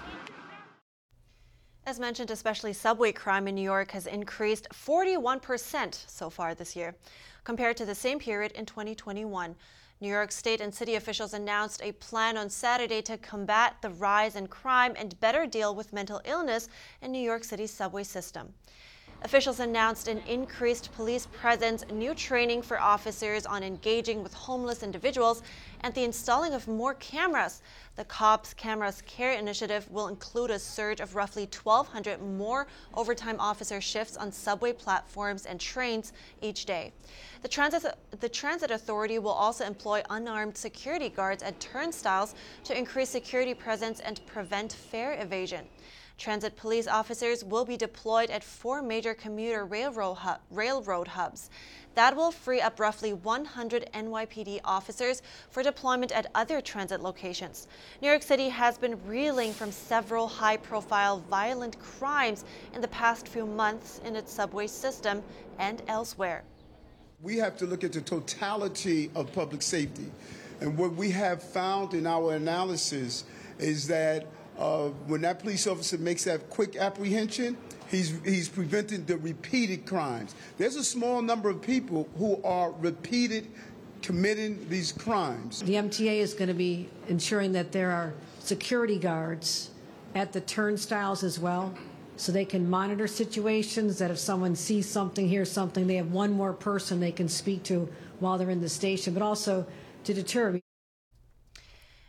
As 1.87 1.99
mentioned, 1.99 2.31
especially 2.31 2.73
subway 2.73 3.11
crime 3.11 3.47
in 3.47 3.53
New 3.53 3.61
York 3.61 3.91
has 3.91 4.07
increased 4.07 4.67
41% 4.73 6.03
so 6.07 6.31
far 6.31 6.55
this 6.55 6.75
year, 6.75 6.95
compared 7.43 7.77
to 7.77 7.85
the 7.85 7.93
same 7.93 8.17
period 8.17 8.51
in 8.53 8.65
2021. 8.65 9.55
New 10.01 10.09
York 10.09 10.31
State 10.31 10.61
and 10.61 10.73
city 10.73 10.95
officials 10.95 11.35
announced 11.35 11.81
a 11.83 11.91
plan 11.91 12.37
on 12.37 12.49
Saturday 12.49 13.03
to 13.03 13.19
combat 13.19 13.75
the 13.81 13.91
rise 13.91 14.35
in 14.35 14.47
crime 14.47 14.95
and 14.97 15.19
better 15.19 15.45
deal 15.45 15.75
with 15.75 15.93
mental 15.93 16.21
illness 16.25 16.69
in 17.03 17.11
New 17.11 17.21
York 17.21 17.43
City's 17.43 17.71
subway 17.71 18.03
system. 18.03 18.51
Officials 19.25 19.59
announced 19.59 20.07
an 20.07 20.21
increased 20.27 20.91
police 20.93 21.25
presence, 21.25 21.83
new 21.91 22.13
training 22.13 22.61
for 22.61 22.79
officers 22.79 23.47
on 23.47 23.63
engaging 23.63 24.21
with 24.21 24.35
homeless 24.35 24.83
individuals, 24.83 25.41
and 25.81 25.91
the 25.95 26.03
installing 26.03 26.53
of 26.53 26.67
more 26.67 26.93
cameras. 26.93 27.63
The 27.95 28.05
Cops 28.05 28.53
Cameras 28.53 29.01
Care 29.07 29.31
initiative 29.31 29.89
will 29.89 30.09
include 30.09 30.51
a 30.51 30.59
surge 30.59 30.99
of 30.99 31.15
roughly 31.15 31.49
1,200 31.51 32.21
more 32.21 32.67
overtime 32.93 33.37
officer 33.39 33.81
shifts 33.81 34.15
on 34.15 34.31
subway 34.31 34.73
platforms 34.73 35.47
and 35.47 35.59
trains 35.59 36.13
each 36.43 36.67
day. 36.67 36.93
The 37.41 37.47
transit, 37.47 37.95
the 38.19 38.29
transit 38.29 38.69
authority 38.69 39.17
will 39.17 39.31
also 39.31 39.65
employ 39.65 40.03
unarmed 40.11 40.55
security 40.55 41.09
guards 41.09 41.41
at 41.41 41.59
turnstiles 41.59 42.35
to 42.65 42.77
increase 42.77 43.09
security 43.09 43.55
presence 43.55 44.01
and 44.01 44.23
prevent 44.27 44.71
fare 44.71 45.19
evasion. 45.19 45.65
Transit 46.17 46.55
police 46.55 46.87
officers 46.87 47.43
will 47.43 47.65
be 47.65 47.75
deployed 47.75 48.29
at 48.29 48.43
four 48.43 48.81
major 48.81 49.13
commuter 49.13 49.65
railroad, 49.65 50.15
hub, 50.15 50.39
railroad 50.49 51.09
hubs. 51.09 51.49
That 51.95 52.15
will 52.15 52.31
free 52.31 52.61
up 52.61 52.79
roughly 52.79 53.13
100 53.13 53.89
NYPD 53.93 54.61
officers 54.63 55.21
for 55.49 55.61
deployment 55.61 56.11
at 56.11 56.31
other 56.33 56.61
transit 56.61 57.01
locations. 57.01 57.67
New 58.01 58.07
York 58.07 58.21
City 58.21 58.49
has 58.49 58.77
been 58.77 58.97
reeling 59.05 59.53
from 59.53 59.71
several 59.71 60.27
high 60.27 60.57
profile 60.57 61.19
violent 61.29 61.79
crimes 61.79 62.45
in 62.73 62.81
the 62.81 62.87
past 62.89 63.27
few 63.27 63.45
months 63.45 64.01
in 64.05 64.15
its 64.15 64.31
subway 64.31 64.67
system 64.67 65.21
and 65.59 65.81
elsewhere. 65.87 66.43
We 67.21 67.37
have 67.37 67.57
to 67.57 67.65
look 67.65 67.83
at 67.83 67.93
the 67.93 68.01
totality 68.01 69.09
of 69.15 69.31
public 69.33 69.61
safety. 69.61 70.11
And 70.61 70.77
what 70.77 70.95
we 70.95 71.11
have 71.11 71.43
found 71.43 71.93
in 71.93 72.07
our 72.07 72.33
analysis 72.33 73.25
is 73.57 73.87
that 73.87 74.25
uh, 74.57 74.87
when 75.07 75.21
that 75.21 75.39
police 75.39 75.67
officer 75.67 75.97
makes 75.97 76.23
that 76.23 76.49
quick 76.49 76.75
apprehension, 76.75 77.57
he's, 77.89 78.19
he's 78.23 78.49
preventing 78.49 79.05
the 79.05 79.17
repeated 79.17 79.85
crimes. 79.85 80.35
There's 80.57 80.75
a 80.75 80.83
small 80.83 81.21
number 81.21 81.49
of 81.49 81.61
people 81.61 82.07
who 82.17 82.41
are 82.43 82.71
repeated 82.71 83.47
committing 84.01 84.67
these 84.69 84.91
crimes. 84.91 85.61
The 85.61 85.73
MTA 85.73 86.19
is 86.19 86.33
going 86.33 86.47
to 86.47 86.53
be 86.53 86.89
ensuring 87.09 87.51
that 87.53 87.71
there 87.71 87.91
are 87.91 88.13
security 88.39 88.99
guards 88.99 89.71
at 90.13 90.31
the 90.31 90.41
turnstiles 90.41 91.23
as 91.23 91.39
well 91.39 91.73
so 92.17 92.31
they 92.31 92.45
can 92.45 92.69
monitor 92.69 93.07
situations 93.07 93.97
that 93.97 94.11
if 94.11 94.17
someone 94.17 94.55
sees 94.55 94.87
something, 94.87 95.27
hears 95.27 95.51
something, 95.51 95.87
they 95.87 95.95
have 95.95 96.11
one 96.11 96.31
more 96.31 96.53
person 96.53 96.99
they 96.99 97.11
can 97.11 97.27
speak 97.27 97.63
to 97.63 97.89
while 98.19 98.37
they're 98.37 98.49
in 98.49 98.61
the 98.61 98.69
station, 98.69 99.13
but 99.13 99.21
also 99.21 99.65
to 100.05 100.13
deter. 100.13 100.61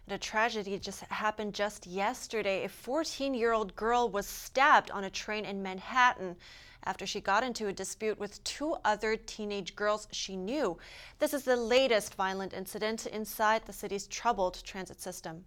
A 0.08 0.18
tragedy 0.18 0.78
just 0.78 1.00
happened 1.06 1.52
just 1.52 1.84
yesterday. 1.84 2.64
A 2.64 2.68
14 2.68 3.34
year 3.34 3.52
old 3.52 3.74
girl 3.74 4.08
was 4.08 4.24
stabbed 4.24 4.92
on 4.92 5.02
a 5.02 5.10
train 5.10 5.44
in 5.44 5.64
Manhattan 5.64 6.36
after 6.84 7.04
she 7.04 7.20
got 7.20 7.42
into 7.42 7.66
a 7.66 7.72
dispute 7.72 8.16
with 8.16 8.42
two 8.44 8.76
other 8.84 9.16
teenage 9.16 9.74
girls 9.74 10.06
she 10.12 10.36
knew. 10.36 10.78
This 11.18 11.34
is 11.34 11.42
the 11.42 11.56
latest 11.56 12.14
violent 12.14 12.54
incident 12.54 13.06
inside 13.06 13.66
the 13.66 13.72
city's 13.72 14.06
troubled 14.06 14.62
transit 14.62 15.00
system. 15.00 15.44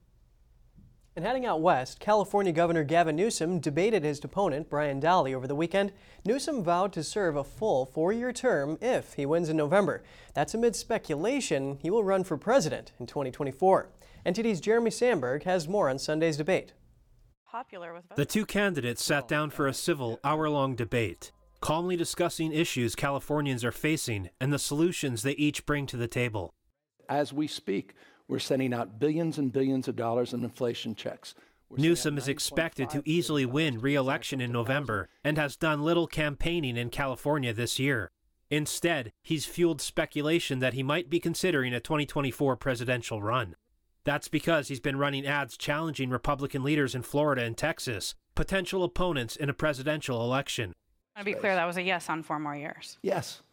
And 1.16 1.26
heading 1.26 1.46
out 1.46 1.62
west, 1.62 2.02
California 2.02 2.52
Governor 2.52 2.84
Gavin 2.84 3.16
Newsom 3.16 3.60
debated 3.60 4.04
his 4.04 4.24
opponent, 4.24 4.70
Brian 4.70 5.00
Dahle, 5.02 5.34
over 5.34 5.48
the 5.48 5.56
weekend. 5.56 5.94
Newsom 6.26 6.66
vowed 6.66 6.92
to 6.94 7.04
serve 7.04 7.38
a 7.38 7.46
full 7.46 7.86
four 7.86 8.12
year 8.12 8.34
term 8.34 8.78
if 8.82 9.14
he 9.14 9.26
wins 9.26 9.48
in 9.48 9.56
November. 9.56 10.04
That's 10.34 10.54
amid 10.54 10.76
speculation 10.76 11.78
he 11.82 11.90
will 11.90 12.04
run 12.04 12.26
for 12.26 12.38
president 12.38 12.92
in 13.00 13.06
2024. 13.06 13.90
NTD's 14.26 14.60
Jeremy 14.60 14.92
Sandberg 14.92 15.44
has 15.44 15.68
more 15.68 15.90
on 15.90 15.98
Sunday's 15.98 16.38
debate. 16.38 16.74
Popular 17.48 17.94
with 17.94 18.04
the 18.16 18.26
two 18.26 18.46
candidates 18.46 19.04
sat 19.04 19.28
down 19.28 19.50
for 19.50 19.68
a 19.68 19.74
civil, 19.74 20.20
hour 20.24 20.50
long 20.50 20.76
debate, 20.76 21.32
calmly 21.62 21.96
discussing 21.96 22.52
issues 22.52 22.96
Californians 22.96 23.64
are 23.64 23.72
facing 23.72 24.30
and 24.40 24.54
the 24.54 24.60
solutions 24.60 25.24
they 25.24 25.32
each 25.32 25.66
bring 25.66 25.86
to 25.88 25.98
the 25.98 26.08
table. 26.08 26.54
As 27.08 27.34
we 27.34 27.48
speak, 27.48 27.96
we're 28.28 28.40
sending 28.40 28.74
out 28.74 29.00
billions 29.00 29.40
and 29.40 29.52
billions 29.52 29.88
of 29.88 29.96
dollars 29.96 30.34
in 30.34 30.44
inflation 30.44 30.94
checks. 30.94 31.34
We're 31.70 31.78
Newsom 31.78 32.18
is 32.18 32.28
expected 32.28 32.90
to 32.92 33.02
easily 33.06 33.46
win 33.46 33.80
re 33.80 33.96
election 33.96 34.42
in 34.42 34.52
November 34.52 35.10
and 35.24 35.38
has 35.38 35.56
done 35.56 35.84
little 35.84 36.08
campaigning 36.08 36.78
in 36.78 36.90
California 36.90 37.54
this 37.54 37.80
year. 37.80 38.12
Instead, 38.52 39.12
he's 39.24 39.46
fueled 39.46 39.82
speculation 39.82 40.60
that 40.60 40.74
he 40.74 40.84
might 40.84 41.10
be 41.10 41.20
considering 41.20 41.74
a 41.74 41.80
2024 41.80 42.56
presidential 42.58 43.22
run. 43.22 43.56
That's 44.10 44.28
because 44.28 44.70
he's 44.70 44.80
been 44.80 44.98
running 44.98 45.28
ads 45.28 45.56
challenging 45.56 46.10
Republican 46.10 46.64
leaders 46.64 46.96
in 46.96 47.04
Florida 47.04 47.44
and 47.44 47.56
Texas, 47.56 48.16
potential 48.34 48.84
opponents 48.84 49.36
in 49.36 49.52
a 49.52 49.54
presidential 49.54 50.24
election. 50.24 50.74
To 51.16 51.24
be 51.24 51.34
clear, 51.34 51.54
that 51.54 51.68
was 51.68 51.78
a 51.78 51.84
yes 51.84 52.10
on 52.10 52.24
four 52.24 52.40
more 52.40 52.56
years. 52.56 52.98
Yes. 53.04 53.44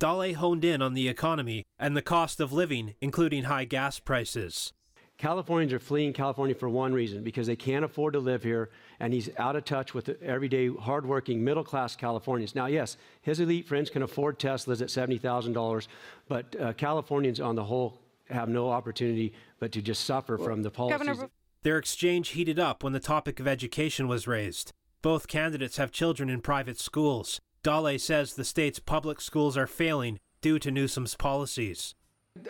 Dahle 0.00 0.34
honed 0.34 0.64
in 0.64 0.80
on 0.80 0.94
the 0.94 1.06
economy 1.06 1.66
and 1.78 1.94
the 1.94 2.00
cost 2.00 2.40
of 2.40 2.50
living, 2.50 2.94
including 3.02 3.44
high 3.44 3.66
gas 3.66 3.98
prices. 3.98 4.72
Californians 5.18 5.74
are 5.74 5.78
fleeing 5.78 6.14
California 6.14 6.54
for 6.54 6.70
one 6.70 6.94
reason 6.94 7.22
because 7.22 7.46
they 7.46 7.54
can't 7.54 7.84
afford 7.84 8.14
to 8.14 8.18
live 8.18 8.42
here, 8.42 8.70
and 9.00 9.12
he's 9.12 9.28
out 9.36 9.54
of 9.54 9.66
touch 9.66 9.92
with 9.92 10.06
the 10.06 10.22
everyday, 10.22 10.68
hardworking, 10.68 11.44
middle 11.44 11.64
class 11.64 11.94
Californians. 11.94 12.54
Now, 12.54 12.66
yes, 12.66 12.96
his 13.20 13.38
elite 13.38 13.68
friends 13.68 13.90
can 13.90 14.02
afford 14.02 14.38
Teslas 14.38 14.80
at 14.80 14.88
$70,000, 14.88 15.88
but 16.26 16.56
uh, 16.58 16.72
Californians 16.72 17.38
on 17.38 17.54
the 17.54 17.64
whole 17.64 18.00
have 18.30 18.48
no 18.48 18.70
opportunity 18.70 19.32
but 19.58 19.72
to 19.72 19.82
just 19.82 20.04
suffer 20.04 20.38
from 20.38 20.62
the 20.62 20.70
policies. 20.70 21.06
Governor... 21.06 21.30
Their 21.62 21.78
exchange 21.78 22.30
heated 22.30 22.58
up 22.58 22.84
when 22.84 22.92
the 22.92 23.00
topic 23.00 23.40
of 23.40 23.48
education 23.48 24.06
was 24.08 24.26
raised. 24.26 24.72
Both 25.02 25.28
candidates 25.28 25.76
have 25.76 25.90
children 25.90 26.28
in 26.28 26.40
private 26.40 26.78
schools. 26.78 27.40
Dahle 27.64 28.00
says 28.00 28.34
the 28.34 28.44
state's 28.44 28.78
public 28.78 29.20
schools 29.20 29.56
are 29.56 29.66
failing 29.66 30.18
due 30.40 30.58
to 30.60 30.70
Newsom's 30.70 31.16
policies. 31.16 31.94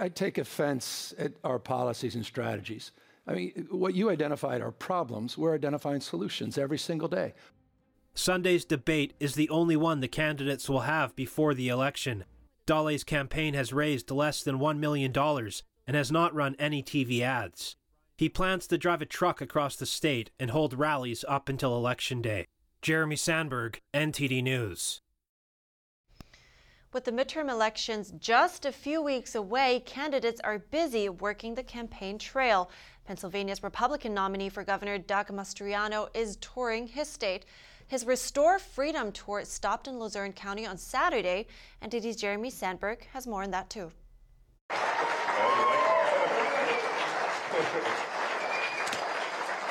I 0.00 0.08
take 0.08 0.36
offense 0.36 1.14
at 1.18 1.32
our 1.44 1.58
policies 1.58 2.14
and 2.14 2.24
strategies. 2.24 2.92
I 3.26 3.34
mean, 3.34 3.66
what 3.70 3.94
you 3.94 4.10
identified 4.10 4.60
are 4.60 4.70
problems. 4.70 5.38
We're 5.38 5.54
identifying 5.54 6.00
solutions 6.00 6.58
every 6.58 6.78
single 6.78 7.08
day. 7.08 7.34
Sunday's 8.14 8.64
debate 8.64 9.14
is 9.20 9.34
the 9.34 9.48
only 9.50 9.76
one 9.76 10.00
the 10.00 10.08
candidates 10.08 10.68
will 10.68 10.80
have 10.80 11.14
before 11.16 11.54
the 11.54 11.68
election. 11.68 12.24
Dahle's 12.66 13.04
campaign 13.04 13.54
has 13.54 13.72
raised 13.72 14.10
less 14.10 14.42
than 14.42 14.58
$1 14.58 14.78
million 14.78 15.12
and 15.16 15.96
has 15.96 16.10
not 16.10 16.34
run 16.34 16.56
any 16.58 16.82
TV 16.82 17.20
ads. 17.20 17.76
He 18.16 18.28
plans 18.28 18.66
to 18.66 18.78
drive 18.78 19.02
a 19.02 19.06
truck 19.06 19.40
across 19.40 19.76
the 19.76 19.86
state 19.86 20.30
and 20.40 20.50
hold 20.50 20.74
rallies 20.74 21.24
up 21.28 21.48
until 21.48 21.76
Election 21.76 22.22
Day. 22.22 22.46
Jeremy 22.82 23.16
Sandberg, 23.16 23.80
NTD 23.94 24.42
News. 24.42 25.00
With 26.92 27.04
the 27.04 27.12
midterm 27.12 27.50
elections 27.50 28.14
just 28.18 28.64
a 28.64 28.72
few 28.72 29.02
weeks 29.02 29.34
away, 29.34 29.82
candidates 29.84 30.40
are 30.42 30.58
busy 30.58 31.08
working 31.08 31.54
the 31.54 31.62
campaign 31.62 32.18
trail. 32.18 32.70
Pennsylvania's 33.04 33.62
Republican 33.62 34.14
nominee 34.14 34.48
for 34.48 34.64
Governor 34.64 34.96
Doug 34.96 35.28
Mastriano 35.28 36.08
is 36.14 36.36
touring 36.36 36.86
his 36.86 37.08
state. 37.08 37.44
His 37.88 38.04
Restore 38.04 38.58
Freedom 38.58 39.12
tour 39.12 39.44
stopped 39.44 39.86
in 39.86 40.00
Luzerne 40.00 40.32
County 40.32 40.66
on 40.66 40.76
Saturday, 40.76 41.46
and 41.80 41.92
NTD's 41.92 42.16
Jeremy 42.16 42.50
Sandberg 42.50 43.06
has 43.12 43.28
more 43.28 43.44
on 43.44 43.52
that 43.52 43.70
too. 43.70 43.92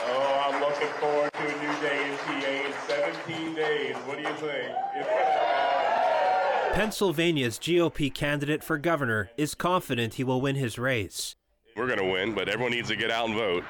Oh, 0.08 0.50
I'm 0.50 0.62
looking 0.62 0.88
forward 1.00 1.32
to 1.34 1.40
a 1.40 1.52
new 1.62 1.82
day 1.82 2.10
in 2.10 2.18
PA 2.18 2.34
in 2.68 2.74
17 2.88 3.56
days. 3.56 3.96
What 4.06 4.18
do 4.18 4.24
you 4.24 4.34
think? 4.36 4.76
Pennsylvania's 6.74 7.60
GOP 7.60 8.14
candidate 8.14 8.64
for 8.64 8.78
governor 8.78 9.30
is 9.38 9.56
confident 9.56 10.16
he 10.16 10.24
will 10.24 10.42
win 10.42 10.56
his 10.56 10.80
race. 10.80 11.36
We're 11.76 11.88
going 11.88 12.00
to 12.00 12.06
win, 12.06 12.34
but 12.34 12.48
everyone 12.50 12.72
needs 12.72 12.90
to 12.90 12.96
get 12.96 13.12
out 13.12 13.28
and 13.28 13.36
vote. 13.36 13.64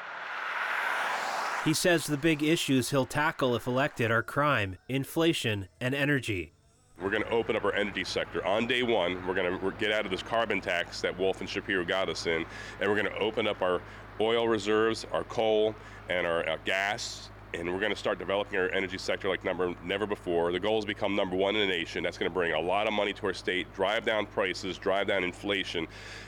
He 1.65 1.73
says 1.73 2.05
the 2.05 2.15
big 2.15 2.43
issues 2.43 2.91
he'll 2.91 3.07
tackle 3.07 3.55
if 3.55 3.65
elected 3.65 4.11
are 4.11 4.21
crime, 4.21 4.77
inflation, 4.87 5.67
and 5.81 5.95
energy. 5.95 6.53
We're 7.01 7.09
going 7.09 7.23
to 7.23 7.29
open 7.31 7.55
up 7.55 7.65
our 7.65 7.73
energy 7.73 8.03
sector. 8.03 8.45
On 8.45 8.67
day 8.67 8.83
one, 8.83 9.25
we're 9.25 9.33
going 9.33 9.59
to 9.59 9.71
get 9.79 9.91
out 9.91 10.05
of 10.05 10.11
this 10.11 10.21
carbon 10.21 10.61
tax 10.61 11.01
that 11.01 11.17
Wolf 11.17 11.41
and 11.41 11.49
Shapiro 11.49 11.83
got 11.83 12.07
us 12.07 12.27
in, 12.27 12.45
and 12.79 12.87
we're 12.87 13.01
going 13.01 13.11
to 13.11 13.17
open 13.17 13.47
up 13.47 13.63
our 13.63 13.81
oil 14.21 14.47
reserves, 14.47 15.07
our 15.11 15.23
coal, 15.23 15.73
and 16.07 16.27
our 16.27 16.47
uh, 16.47 16.57
gas 16.65 17.31
and 17.53 17.71
we're 17.71 17.79
going 17.79 17.91
to 17.91 17.97
start 17.97 18.19
developing 18.19 18.59
our 18.59 18.69
energy 18.71 18.97
sector 18.97 19.29
like 19.29 19.45
number 19.45 19.73
never 19.83 20.05
before. 20.05 20.51
The 20.51 20.59
goal 20.59 20.79
is 20.79 20.83
to 20.83 20.87
become 20.87 21.15
number 21.15 21.37
one 21.37 21.55
in 21.55 21.61
the 21.61 21.73
nation. 21.73 22.03
That's 22.03 22.17
going 22.17 22.29
to 22.29 22.33
bring 22.33 22.51
a 22.51 22.59
lot 22.59 22.85
of 22.85 22.91
money 22.91 23.13
to 23.13 23.27
our 23.27 23.33
state, 23.33 23.73
drive 23.73 24.05
down 24.05 24.25
prices, 24.25 24.77
drive 24.77 25.07
down 25.07 25.23
inflation, 25.23 25.87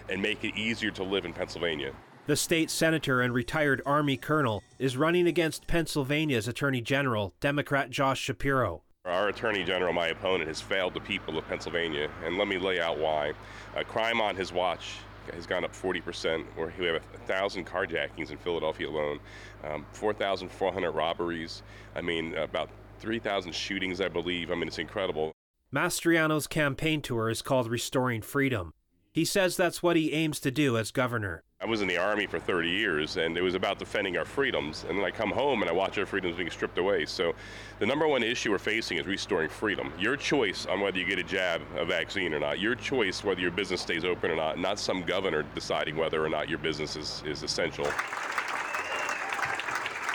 and 0.09 0.21
make 0.21 0.45
it 0.45 0.55
easier 0.55 0.91
to 0.91 1.03
live 1.03 1.25
in 1.25 1.33
Pennsylvania. 1.33 1.91
The 2.27 2.35
state 2.35 2.69
senator 2.69 3.21
and 3.21 3.33
retired 3.33 3.81
Army 3.85 4.17
colonel 4.17 4.63
is 4.79 4.97
running 4.97 5.27
against 5.27 5.67
Pennsylvania's 5.67 6.47
Attorney 6.47 6.81
General, 6.81 7.33
Democrat 7.39 7.89
Josh 7.89 8.19
Shapiro. 8.19 8.83
Our 9.05 9.29
Attorney 9.29 9.63
General, 9.63 9.93
my 9.93 10.07
opponent, 10.07 10.47
has 10.47 10.59
failed 10.59 10.93
the 10.93 10.99
people 10.99 11.37
of 11.37 11.47
Pennsylvania, 11.47 12.09
and 12.25 12.37
let 12.37 12.47
me 12.47 12.57
lay 12.57 12.79
out 12.79 12.99
why. 12.99 13.33
Uh, 13.75 13.83
crime 13.83 14.19
on 14.19 14.35
his 14.35 14.51
watch 14.51 14.97
has 15.33 15.45
gone 15.45 15.63
up 15.63 15.73
40%, 15.73 16.45
where 16.55 16.73
we 16.77 16.85
have 16.85 16.95
a 16.95 17.17
thousand 17.25 17.65
carjackings 17.65 18.31
in 18.31 18.37
Philadelphia 18.37 18.89
alone, 18.89 19.19
um, 19.63 19.85
4,400 19.93 20.91
robberies. 20.91 21.63
I 21.95 22.01
mean, 22.01 22.35
about 22.35 22.69
3,000 22.99 23.53
shootings, 23.53 24.01
I 24.01 24.09
believe. 24.09 24.51
I 24.51 24.55
mean, 24.55 24.67
it's 24.67 24.79
incredible. 24.79 25.31
Mastriano's 25.71 26.47
campaign 26.47 27.01
tour 27.01 27.29
is 27.29 27.41
called 27.41 27.69
Restoring 27.69 28.21
Freedom. 28.21 28.73
He 29.11 29.25
says 29.25 29.57
that's 29.57 29.81
what 29.81 29.95
he 29.95 30.13
aims 30.13 30.39
to 30.41 30.51
do 30.51 30.77
as 30.77 30.91
governor. 30.91 31.43
I 31.59 31.65
was 31.65 31.81
in 31.81 31.87
the 31.87 31.97
Army 31.97 32.27
for 32.27 32.37
30 32.37 32.69
years, 32.69 33.17
and 33.17 33.35
it 33.35 33.41
was 33.41 33.55
about 33.55 33.79
defending 33.79 34.15
our 34.15 34.25
freedoms. 34.25 34.85
And 34.87 34.95
then 34.95 35.03
I 35.03 35.09
come 35.09 35.31
home 35.31 35.63
and 35.63 35.69
I 35.71 35.73
watch 35.73 35.97
our 35.97 36.05
freedoms 36.05 36.37
being 36.37 36.51
stripped 36.51 36.77
away. 36.77 37.05
So, 37.07 37.33
the 37.79 37.85
number 37.87 38.07
one 38.07 38.21
issue 38.21 38.51
we're 38.51 38.59
facing 38.59 38.99
is 38.99 39.07
restoring 39.07 39.49
freedom. 39.49 39.91
Your 39.97 40.15
choice 40.15 40.67
on 40.67 40.81
whether 40.81 40.99
you 40.99 41.05
get 41.05 41.17
a 41.17 41.23
jab, 41.23 41.63
a 41.75 41.83
vaccine 41.83 42.31
or 42.35 42.39
not. 42.39 42.59
Your 42.59 42.75
choice 42.75 43.23
whether 43.23 43.41
your 43.41 43.49
business 43.49 43.81
stays 43.81 44.05
open 44.05 44.29
or 44.29 44.35
not. 44.35 44.59
Not 44.59 44.77
some 44.77 45.01
governor 45.01 45.43
deciding 45.55 45.97
whether 45.97 46.23
or 46.23 46.29
not 46.29 46.47
your 46.47 46.59
business 46.59 46.95
is, 46.95 47.23
is 47.25 47.41
essential. 47.41 47.87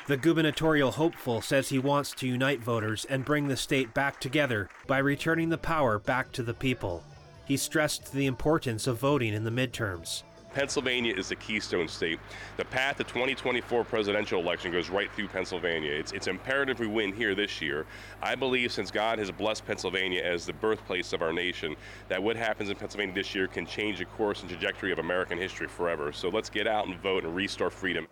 The 0.07 0.17
gubernatorial 0.17 0.93
hopeful 0.93 1.43
says 1.43 1.69
he 1.69 1.79
wants 1.81 2.13
to 2.13 2.29
unite 2.29 2.61
voters 2.61 3.05
and 3.07 3.25
bring 3.25 3.49
the 3.49 3.57
state 3.57 3.93
back 3.93 4.21
together 4.21 4.71
by 4.87 4.99
returning 4.99 5.49
the 5.49 5.59
power 5.59 5.99
back 5.99 6.31
to 6.33 6.45
the 6.45 6.55
people. 6.55 7.03
He 7.45 7.57
stressed 7.57 8.13
the 8.13 8.27
importance 8.27 8.87
of 8.87 8.99
voting 8.99 9.35
in 9.35 9.43
the 9.43 9.51
midterms. 9.51 10.23
Pennsylvania 10.53 11.15
is 11.15 11.29
the 11.29 11.37
keystone 11.37 11.89
state. 11.89 12.19
The 12.57 12.65
path 12.65 12.99
to 12.99 13.05
2024 13.05 13.85
presidential 13.85 14.41
election 14.41 14.73
goes 14.73 14.91
right 14.91 15.11
through 15.13 15.29
Pennsylvania. 15.29 15.93
It's, 15.93 16.13
it's 16.13 16.27
imperative 16.27 16.79
we 16.79 16.87
win 16.87 17.13
here 17.13 17.35
this 17.35 17.61
year. 17.61 17.87
I 18.23 18.35
believe 18.35 18.73
since 18.73 18.91
God 18.91 19.19
has 19.19 19.31
blessed 19.31 19.67
Pennsylvania 19.67 20.23
as 20.23 20.47
the 20.47 20.53
birthplace 20.53 21.13
of 21.13 21.23
our 21.23 21.33
nation, 21.33 21.77
that 22.09 22.23
what 22.23 22.37
happens 22.37 22.71
in 22.71 22.77
Pennsylvania 22.77 23.15
this 23.15 23.35
year 23.35 23.47
can 23.47 23.67
change 23.67 23.99
the 23.99 24.05
course 24.05 24.41
and 24.41 24.51
trajectory 24.51 24.93
of 24.93 24.99
American 24.99 25.39
history 25.39 25.69
forever. 25.69 26.13
So 26.13 26.29
let's 26.29 26.51
get 26.51 26.67
out 26.67 26.87
and 26.87 26.97
vote 27.01 27.25
and 27.25 27.35
restore 27.35 27.71
freedom. 27.71 28.07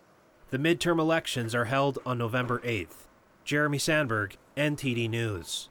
The 0.49 0.57
midterm 0.57 0.99
elections 0.99 1.55
are 1.55 1.65
held 1.65 1.99
on 2.05 2.17
November 2.17 2.59
8th. 2.59 3.05
Jeremy 3.45 3.77
Sandberg, 3.77 4.37
NTD 4.57 5.09
News. 5.09 5.69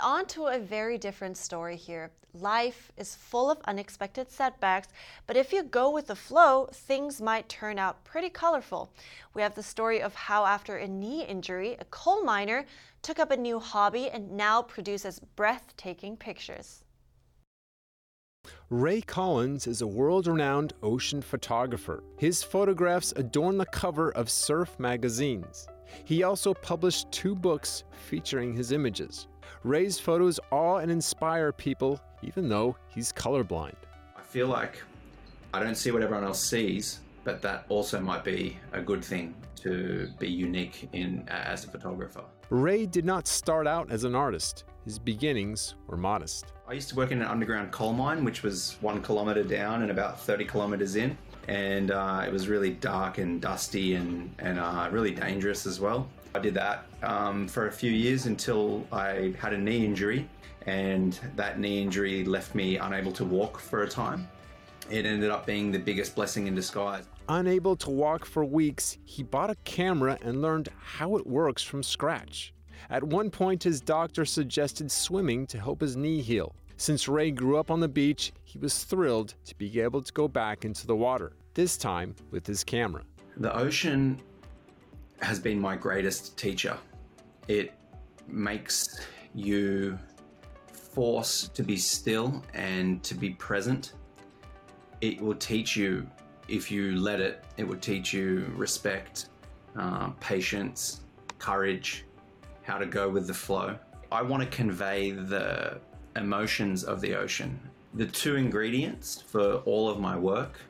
And 0.00 0.06
on 0.06 0.24
to 0.28 0.46
a 0.46 0.58
very 0.58 0.96
different 0.96 1.36
story 1.36 1.76
here. 1.76 2.10
Life 2.32 2.90
is 2.96 3.14
full 3.14 3.50
of 3.50 3.60
unexpected 3.66 4.30
setbacks, 4.30 4.88
but 5.26 5.36
if 5.36 5.52
you 5.52 5.62
go 5.62 5.90
with 5.90 6.06
the 6.06 6.16
flow, 6.16 6.70
things 6.72 7.20
might 7.20 7.50
turn 7.50 7.78
out 7.78 8.02
pretty 8.02 8.30
colorful. 8.30 8.90
We 9.34 9.42
have 9.42 9.54
the 9.54 9.62
story 9.62 10.00
of 10.00 10.14
how, 10.14 10.46
after 10.46 10.78
a 10.78 10.88
knee 10.88 11.26
injury, 11.26 11.76
a 11.78 11.84
coal 11.90 12.22
miner 12.22 12.64
took 13.02 13.18
up 13.18 13.30
a 13.30 13.36
new 13.36 13.58
hobby 13.58 14.08
and 14.08 14.32
now 14.32 14.62
produces 14.62 15.20
breathtaking 15.36 16.16
pictures. 16.16 16.82
Ray 18.70 19.02
Collins 19.02 19.66
is 19.66 19.82
a 19.82 19.86
world 19.86 20.26
renowned 20.26 20.72
ocean 20.82 21.20
photographer. 21.20 22.02
His 22.16 22.42
photographs 22.42 23.12
adorn 23.16 23.58
the 23.58 23.66
cover 23.66 24.12
of 24.12 24.30
surf 24.30 24.80
magazines. 24.80 25.68
He 26.04 26.22
also 26.22 26.54
published 26.54 27.12
two 27.12 27.34
books 27.34 27.84
featuring 28.08 28.54
his 28.54 28.72
images. 28.72 29.26
Ray's 29.64 29.98
photos 29.98 30.40
awe 30.50 30.76
and 30.78 30.90
inspire 30.90 31.52
people, 31.52 32.00
even 32.22 32.48
though 32.48 32.76
he's 32.88 33.12
colorblind. 33.12 33.74
I 34.16 34.22
feel 34.22 34.48
like 34.48 34.82
I 35.52 35.62
don't 35.62 35.74
see 35.74 35.90
what 35.90 36.02
everyone 36.02 36.24
else 36.24 36.42
sees, 36.42 37.00
but 37.24 37.42
that 37.42 37.64
also 37.68 38.00
might 38.00 38.24
be 38.24 38.56
a 38.72 38.80
good 38.80 39.04
thing 39.04 39.34
to 39.56 40.08
be 40.18 40.28
unique 40.28 40.88
in 40.92 41.24
as 41.28 41.64
a 41.64 41.68
photographer. 41.68 42.22
Ray 42.50 42.86
did 42.86 43.04
not 43.04 43.26
start 43.26 43.66
out 43.66 43.90
as 43.90 44.04
an 44.04 44.14
artist. 44.14 44.64
His 44.84 44.98
beginnings 44.98 45.74
were 45.86 45.96
modest. 45.96 46.52
I 46.66 46.72
used 46.72 46.88
to 46.88 46.96
work 46.96 47.10
in 47.10 47.20
an 47.20 47.28
underground 47.28 47.70
coal 47.70 47.92
mine, 47.92 48.24
which 48.24 48.42
was 48.42 48.76
one 48.80 49.02
kilometer 49.02 49.42
down 49.42 49.82
and 49.82 49.90
about 49.90 50.20
30 50.20 50.44
kilometers 50.46 50.96
in. 50.96 51.16
And 51.48 51.90
uh, 51.90 52.24
it 52.26 52.32
was 52.32 52.48
really 52.48 52.70
dark 52.70 53.18
and 53.18 53.40
dusty 53.40 53.94
and, 53.94 54.34
and 54.38 54.58
uh, 54.58 54.88
really 54.90 55.10
dangerous 55.10 55.66
as 55.66 55.80
well. 55.80 56.08
I 56.34 56.38
did 56.38 56.54
that 56.54 56.86
um, 57.02 57.48
for 57.48 57.66
a 57.66 57.72
few 57.72 57.90
years 57.90 58.26
until 58.26 58.86
I 58.92 59.34
had 59.38 59.52
a 59.52 59.58
knee 59.58 59.84
injury, 59.84 60.28
and 60.66 61.18
that 61.36 61.58
knee 61.58 61.82
injury 61.82 62.24
left 62.24 62.54
me 62.54 62.76
unable 62.76 63.12
to 63.12 63.24
walk 63.24 63.58
for 63.58 63.82
a 63.82 63.88
time. 63.88 64.28
It 64.90 65.06
ended 65.06 65.30
up 65.30 65.46
being 65.46 65.70
the 65.70 65.78
biggest 65.78 66.14
blessing 66.14 66.46
in 66.46 66.54
disguise. 66.54 67.04
Unable 67.28 67.76
to 67.76 67.90
walk 67.90 68.24
for 68.24 68.44
weeks, 68.44 68.98
he 69.04 69.22
bought 69.22 69.50
a 69.50 69.56
camera 69.64 70.18
and 70.22 70.42
learned 70.42 70.68
how 70.80 71.16
it 71.16 71.26
works 71.26 71.62
from 71.62 71.82
scratch. 71.82 72.52
At 72.88 73.04
one 73.04 73.30
point, 73.30 73.62
his 73.62 73.80
doctor 73.80 74.24
suggested 74.24 74.90
swimming 74.90 75.46
to 75.48 75.60
help 75.60 75.80
his 75.80 75.96
knee 75.96 76.22
heal. 76.22 76.54
Since 76.76 77.08
Ray 77.08 77.30
grew 77.30 77.58
up 77.58 77.70
on 77.70 77.80
the 77.80 77.88
beach, 77.88 78.32
he 78.42 78.58
was 78.58 78.84
thrilled 78.84 79.34
to 79.44 79.54
be 79.56 79.80
able 79.80 80.02
to 80.02 80.12
go 80.12 80.26
back 80.26 80.64
into 80.64 80.86
the 80.86 80.96
water, 80.96 81.32
this 81.54 81.76
time 81.76 82.14
with 82.30 82.46
his 82.46 82.64
camera. 82.64 83.02
The 83.36 83.54
ocean 83.54 84.20
has 85.22 85.38
been 85.38 85.60
my 85.60 85.76
greatest 85.76 86.36
teacher. 86.38 86.76
It 87.48 87.72
makes 88.26 89.00
you 89.34 89.98
force 90.72 91.48
to 91.48 91.62
be 91.62 91.76
still 91.76 92.42
and 92.54 93.02
to 93.04 93.14
be 93.14 93.30
present. 93.30 93.92
It 95.00 95.20
will 95.20 95.34
teach 95.34 95.76
you, 95.76 96.06
if 96.48 96.70
you 96.70 96.96
let 96.96 97.20
it, 97.20 97.44
it 97.56 97.66
will 97.66 97.78
teach 97.78 98.12
you 98.12 98.52
respect, 98.56 99.28
uh, 99.76 100.10
patience, 100.20 101.02
courage, 101.38 102.04
how 102.62 102.78
to 102.78 102.86
go 102.86 103.08
with 103.08 103.26
the 103.26 103.34
flow. 103.34 103.78
I 104.12 104.22
want 104.22 104.42
to 104.42 104.48
convey 104.48 105.12
the 105.12 105.80
emotions 106.16 106.84
of 106.84 107.00
the 107.00 107.14
ocean. 107.14 107.58
The 107.94 108.06
two 108.06 108.36
ingredients 108.36 109.22
for 109.26 109.56
all 109.64 109.88
of 109.88 109.98
my 109.98 110.16
work 110.16 110.60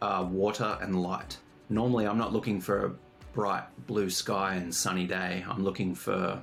are 0.00 0.24
water 0.24 0.78
and 0.80 1.02
light. 1.02 1.36
Normally, 1.68 2.06
I'm 2.06 2.18
not 2.18 2.32
looking 2.32 2.60
for 2.60 2.86
a 2.86 2.92
bright 3.32 3.64
blue 3.86 4.10
sky 4.10 4.54
and 4.54 4.74
sunny 4.74 5.06
day. 5.06 5.44
I'm 5.48 5.62
looking 5.62 5.94
for 5.94 6.42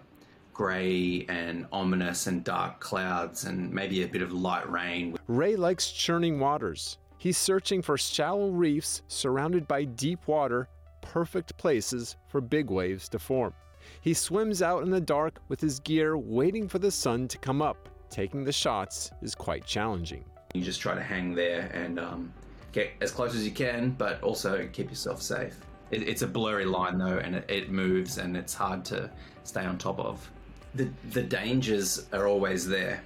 grey 0.54 1.26
and 1.28 1.68
ominous 1.72 2.28
and 2.28 2.44
dark 2.44 2.80
clouds 2.80 3.44
and 3.44 3.72
maybe 3.72 4.04
a 4.04 4.08
bit 4.08 4.22
of 4.22 4.32
light 4.32 4.70
rain. 4.72 5.18
Ray 5.28 5.56
likes 5.56 5.92
churning 5.92 6.40
waters. 6.40 6.98
He's 7.18 7.38
searching 7.38 7.82
for 7.82 7.98
shallow 7.98 8.50
reefs 8.50 9.02
surrounded 9.08 9.68
by 9.68 9.84
deep 9.84 10.28
water, 10.28 10.70
perfect 11.02 11.58
places 11.58 12.16
for 12.28 12.40
big 12.40 12.70
waves 12.70 13.10
to 13.10 13.20
form. 13.20 13.54
He 14.02 14.14
swims 14.14 14.62
out 14.62 14.84
in 14.84 14.90
the 14.90 15.02
dark 15.02 15.40
with 15.50 15.60
his 15.60 15.80
gear 15.80 16.18
waiting 16.18 16.68
for 16.68 16.80
the 16.80 16.92
sun 16.92 17.28
to 17.28 17.38
come 17.38 17.62
up. 17.62 17.90
Taking 18.10 18.44
the 18.44 18.52
shots 18.52 19.12
is 19.22 19.36
quite 19.36 19.66
challenging. 19.66 20.24
You 20.54 20.62
just 20.62 20.80
try 20.80 20.96
to 20.96 21.04
hang 21.04 21.36
there 21.36 21.70
and 21.74 22.00
um, 22.00 22.34
get 22.72 22.92
as 23.02 23.12
close 23.12 23.36
as 23.36 23.44
you 23.44 23.52
can, 23.52 23.92
but 23.92 24.22
also 24.24 24.70
keep 24.72 24.90
yourself 24.90 25.22
safe. 25.22 25.58
It, 25.92 26.08
it's 26.08 26.22
a 26.22 26.28
blurry 26.28 26.66
line 26.66 26.98
though, 26.98 27.18
and 27.18 27.36
it, 27.36 27.46
it 27.50 27.72
moves, 27.72 28.18
and 28.18 28.36
it's 28.36 28.54
hard 28.54 28.86
to 28.86 29.10
stay 29.44 29.66
on 29.66 29.78
top 29.78 30.00
of. 30.00 30.30
The, 30.74 30.90
the 31.12 31.24
dangers 31.24 32.08
are 32.12 32.28
always 32.28 32.68
there 32.68 33.02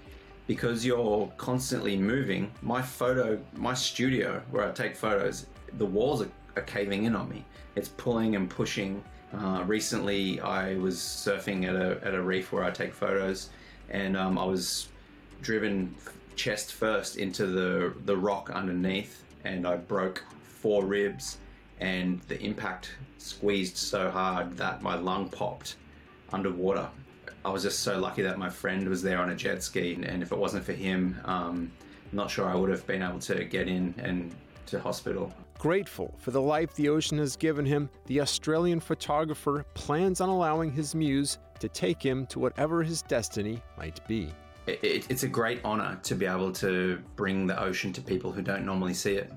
because 0.48 0.84
you're 0.84 1.32
constantly 1.38 1.96
moving. 1.96 2.52
My 2.62 2.82
photo, 2.82 3.40
my 3.56 3.74
studio 3.76 4.42
where 4.50 4.68
I 4.68 4.72
take 4.72 4.96
photos, 4.96 5.46
the 5.78 5.86
walls 5.86 6.24
are, 6.24 6.32
are 6.56 6.64
caving 6.64 7.04
in 7.04 7.16
on 7.16 7.30
me. 7.30 7.46
It's 7.76 7.90
pulling 7.90 8.36
and 8.36 8.50
pushing. 8.50 9.04
Uh, 9.32 9.64
recently, 9.68 10.40
I 10.40 10.76
was 10.78 10.98
surfing 10.98 11.68
at 11.68 11.76
a, 11.76 12.04
at 12.04 12.16
a 12.16 12.22
reef 12.22 12.52
where 12.52 12.64
I 12.64 12.72
take 12.72 12.96
photos, 12.96 13.50
and 13.92 14.18
um, 14.18 14.40
I 14.40 14.46
was 14.46 14.88
driven 15.42 15.94
chest 16.36 16.74
first 16.74 17.18
into 17.18 17.46
the, 17.46 17.94
the 18.06 18.18
rock 18.18 18.50
underneath, 18.50 19.24
and 19.44 19.68
I 19.68 19.76
broke 19.76 20.24
four 20.42 20.84
ribs, 20.84 21.38
and 21.80 22.22
the 22.28 22.42
impact 22.42 22.92
squeezed 23.18 23.78
so 23.78 24.10
hard 24.10 24.58
that 24.58 24.82
my 24.82 24.96
lung 24.96 25.30
popped 25.30 25.76
underwater. 26.32 26.88
I 27.46 27.50
was 27.50 27.64
just 27.64 27.80
so 27.80 27.98
lucky 28.00 28.22
that 28.22 28.38
my 28.38 28.50
friend 28.50 28.88
was 28.88 29.02
there 29.02 29.20
on 29.20 29.30
a 29.30 29.36
jet 29.36 29.64
ski, 29.64 29.94
and 29.94 30.22
if 30.22 30.32
it 30.32 30.38
wasn't 30.38 30.66
for 30.66 30.74
him, 30.74 31.20
um, 31.26 31.72
I'm 32.12 32.16
not 32.16 32.30
sure 32.30 32.48
I 32.48 32.56
would 32.56 32.70
have 32.70 32.86
been 32.86 33.02
able 33.02 33.20
to 33.20 33.46
get 33.46 33.68
in 33.68 33.94
and 33.98 34.36
to 34.68 34.80
hospital. 34.80 35.34
Grateful 35.58 36.14
for 36.18 36.32
the 36.32 36.42
life 36.42 36.74
the 36.76 36.90
ocean 36.90 37.18
has 37.18 37.36
given 37.36 37.66
him, 37.66 37.90
the 38.06 38.22
Australian 38.22 38.80
photographer 38.80 39.66
plans 39.74 40.22
on 40.22 40.30
allowing 40.30 40.72
his 40.72 40.96
muse 40.96 41.38
to 41.60 41.68
take 41.68 42.02
him 42.02 42.26
to 42.28 42.40
whatever 42.40 42.82
his 42.82 43.02
destiny 43.04 43.62
might 43.78 44.06
be. 44.08 44.30
It, 44.68 44.84
it, 44.84 45.12
it's 45.12 45.24
a 45.24 45.28
great 45.28 45.60
honor 45.66 46.00
to 46.04 46.16
be 46.16 46.26
able 46.26 46.52
to 46.54 47.02
bring 47.16 47.48
the 47.48 47.62
ocean 47.62 47.92
to 47.94 48.02
people 48.02 48.32
who 48.32 48.42
don't 48.42 48.66
normally 48.66 48.94
see 48.94 49.16
it. 49.16 49.34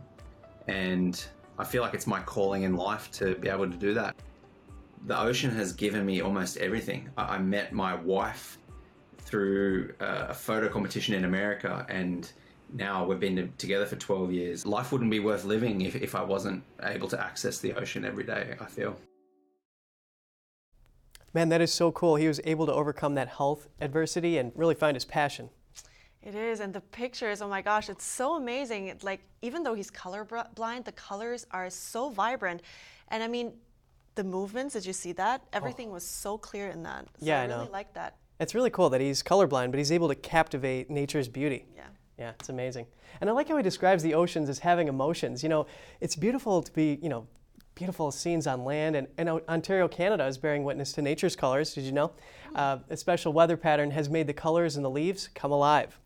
And 0.68 1.24
I 1.62 1.64
feel 1.64 1.80
like 1.80 1.94
it's 1.94 2.08
my 2.08 2.18
calling 2.22 2.64
in 2.64 2.74
life 2.74 3.08
to 3.12 3.36
be 3.36 3.48
able 3.48 3.70
to 3.70 3.76
do 3.76 3.94
that. 3.94 4.16
The 5.06 5.16
ocean 5.16 5.48
has 5.52 5.72
given 5.72 6.04
me 6.04 6.20
almost 6.20 6.56
everything. 6.56 7.08
I, 7.16 7.36
I 7.36 7.38
met 7.38 7.72
my 7.72 7.94
wife 7.94 8.58
through 9.18 9.94
a, 10.00 10.30
a 10.30 10.34
photo 10.34 10.68
competition 10.68 11.14
in 11.14 11.24
America, 11.24 11.86
and 11.88 12.28
now 12.72 13.04
we've 13.06 13.20
been 13.20 13.52
together 13.58 13.86
for 13.86 13.94
12 13.94 14.32
years. 14.32 14.66
Life 14.66 14.90
wouldn't 14.90 15.12
be 15.12 15.20
worth 15.20 15.44
living 15.44 15.82
if, 15.82 15.94
if 15.94 16.16
I 16.16 16.24
wasn't 16.24 16.64
able 16.82 17.06
to 17.06 17.20
access 17.20 17.58
the 17.58 17.74
ocean 17.74 18.04
every 18.04 18.24
day, 18.24 18.56
I 18.58 18.66
feel. 18.66 18.96
Man, 21.32 21.48
that 21.50 21.60
is 21.60 21.72
so 21.72 21.92
cool. 21.92 22.16
He 22.16 22.26
was 22.26 22.40
able 22.42 22.66
to 22.66 22.72
overcome 22.72 23.14
that 23.14 23.28
health 23.28 23.68
adversity 23.80 24.36
and 24.36 24.50
really 24.56 24.74
find 24.74 24.96
his 24.96 25.04
passion. 25.04 25.50
It 26.22 26.34
is, 26.34 26.60
and 26.60 26.72
the 26.72 26.80
pictures, 26.80 27.42
oh 27.42 27.48
my 27.48 27.62
gosh, 27.62 27.88
it's 27.88 28.04
so 28.04 28.36
amazing. 28.36 28.86
It's 28.86 29.02
like, 29.02 29.20
even 29.42 29.62
though 29.62 29.74
he's 29.74 29.90
colorblind, 29.90 30.84
the 30.84 30.92
colors 30.92 31.46
are 31.50 31.68
so 31.68 32.10
vibrant. 32.10 32.62
And 33.08 33.22
I 33.22 33.28
mean, 33.28 33.52
the 34.14 34.22
movements, 34.24 34.74
did 34.74 34.86
you 34.86 34.92
see 34.92 35.12
that? 35.12 35.40
Oh. 35.44 35.48
Everything 35.52 35.88
oh. 35.90 35.94
was 35.94 36.04
so 36.06 36.38
clear 36.38 36.68
in 36.68 36.82
that. 36.84 37.06
So 37.18 37.26
yeah, 37.26 37.40
I, 37.40 37.44
I 37.44 37.46
really 37.46 37.68
like 37.70 37.92
that. 37.94 38.16
It's 38.38 38.54
really 38.54 38.70
cool 38.70 38.88
that 38.90 39.00
he's 39.00 39.22
colorblind, 39.22 39.70
but 39.72 39.78
he's 39.78 39.92
able 39.92 40.08
to 40.08 40.14
captivate 40.14 40.90
nature's 40.90 41.28
beauty. 41.28 41.66
Yeah. 41.74 41.82
Yeah, 42.18 42.32
it's 42.38 42.50
amazing. 42.50 42.86
And 43.20 43.28
I 43.28 43.32
like 43.32 43.48
how 43.48 43.56
he 43.56 43.62
describes 43.62 44.02
the 44.02 44.14
oceans 44.14 44.48
as 44.48 44.60
having 44.60 44.86
emotions. 44.86 45.42
You 45.42 45.48
know, 45.48 45.66
it's 46.00 46.14
beautiful 46.14 46.62
to 46.62 46.72
be, 46.72 46.98
you 47.02 47.08
know, 47.08 47.26
beautiful 47.74 48.10
scenes 48.10 48.46
on 48.46 48.64
land, 48.64 48.96
and, 48.96 49.08
and 49.18 49.28
Ontario, 49.48 49.88
Canada 49.88 50.26
is 50.26 50.38
bearing 50.38 50.64
witness 50.64 50.92
to 50.92 51.02
nature's 51.02 51.36
colors. 51.36 51.74
Did 51.74 51.84
you 51.84 51.92
know? 51.92 52.12
Uh, 52.54 52.78
a 52.90 52.96
special 52.96 53.32
weather 53.32 53.56
pattern 53.56 53.90
has 53.92 54.08
made 54.10 54.26
the 54.26 54.32
colors 54.32 54.76
in 54.76 54.82
the 54.82 54.90
leaves 54.90 55.28
come 55.34 55.52
alive. 55.52 55.98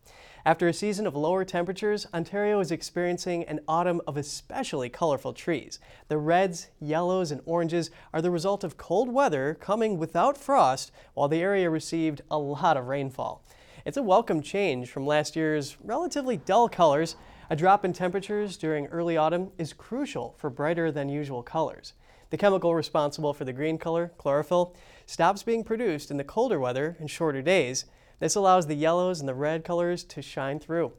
After 0.45 0.69
a 0.69 0.73
season 0.73 1.05
of 1.05 1.13
lower 1.13 1.43
temperatures, 1.43 2.07
Ontario 2.13 2.61
is 2.61 2.71
experiencing 2.71 3.43
an 3.45 3.59
autumn 3.67 3.99
of 4.07 4.15
especially 4.15 4.87
colorful 4.87 5.33
trees. 5.33 5.77
The 6.07 6.17
reds, 6.17 6.69
yellows, 6.79 7.31
and 7.31 7.41
oranges 7.45 7.91
are 8.13 8.21
the 8.21 8.31
result 8.31 8.63
of 8.63 8.77
cold 8.77 9.11
weather 9.11 9.57
coming 9.59 9.97
without 9.97 10.37
frost, 10.37 10.93
while 11.15 11.27
the 11.27 11.41
area 11.41 11.69
received 11.69 12.21
a 12.31 12.37
lot 12.37 12.77
of 12.77 12.87
rainfall. 12.87 13.43
It's 13.83 13.97
a 13.97 14.03
welcome 14.03 14.41
change 14.41 14.89
from 14.89 15.05
last 15.05 15.35
year's 15.35 15.75
relatively 15.83 16.37
dull 16.37 16.69
colors. 16.69 17.17
A 17.49 17.55
drop 17.55 17.85
in 17.85 17.93
temperatures 17.93 18.57
during 18.57 18.87
early 18.87 19.15
autumn 19.15 19.51
is 19.57 19.71
crucial 19.71 20.35
for 20.37 20.49
brighter 20.49 20.91
than 20.91 21.07
usual 21.07 21.43
colors. 21.43 21.93
The 22.29 22.37
chemical 22.37 22.75
responsible 22.75 23.33
for 23.33 23.45
the 23.45 23.53
green 23.53 23.77
color, 23.77 24.11
chlorophyll, 24.17 24.75
stops 25.05 25.43
being 25.43 25.63
produced 25.63 26.11
in 26.11 26.17
the 26.17 26.25
colder 26.25 26.59
weather 26.59 26.97
and 26.99 27.09
shorter 27.09 27.41
days. 27.41 27.85
This 28.19 28.35
allows 28.35 28.67
the 28.67 28.75
yellows 28.75 29.21
and 29.21 29.29
the 29.29 29.33
red 29.33 29.63
colors 29.63 30.03
to 30.05 30.21
shine 30.21 30.59
through. 30.59 30.91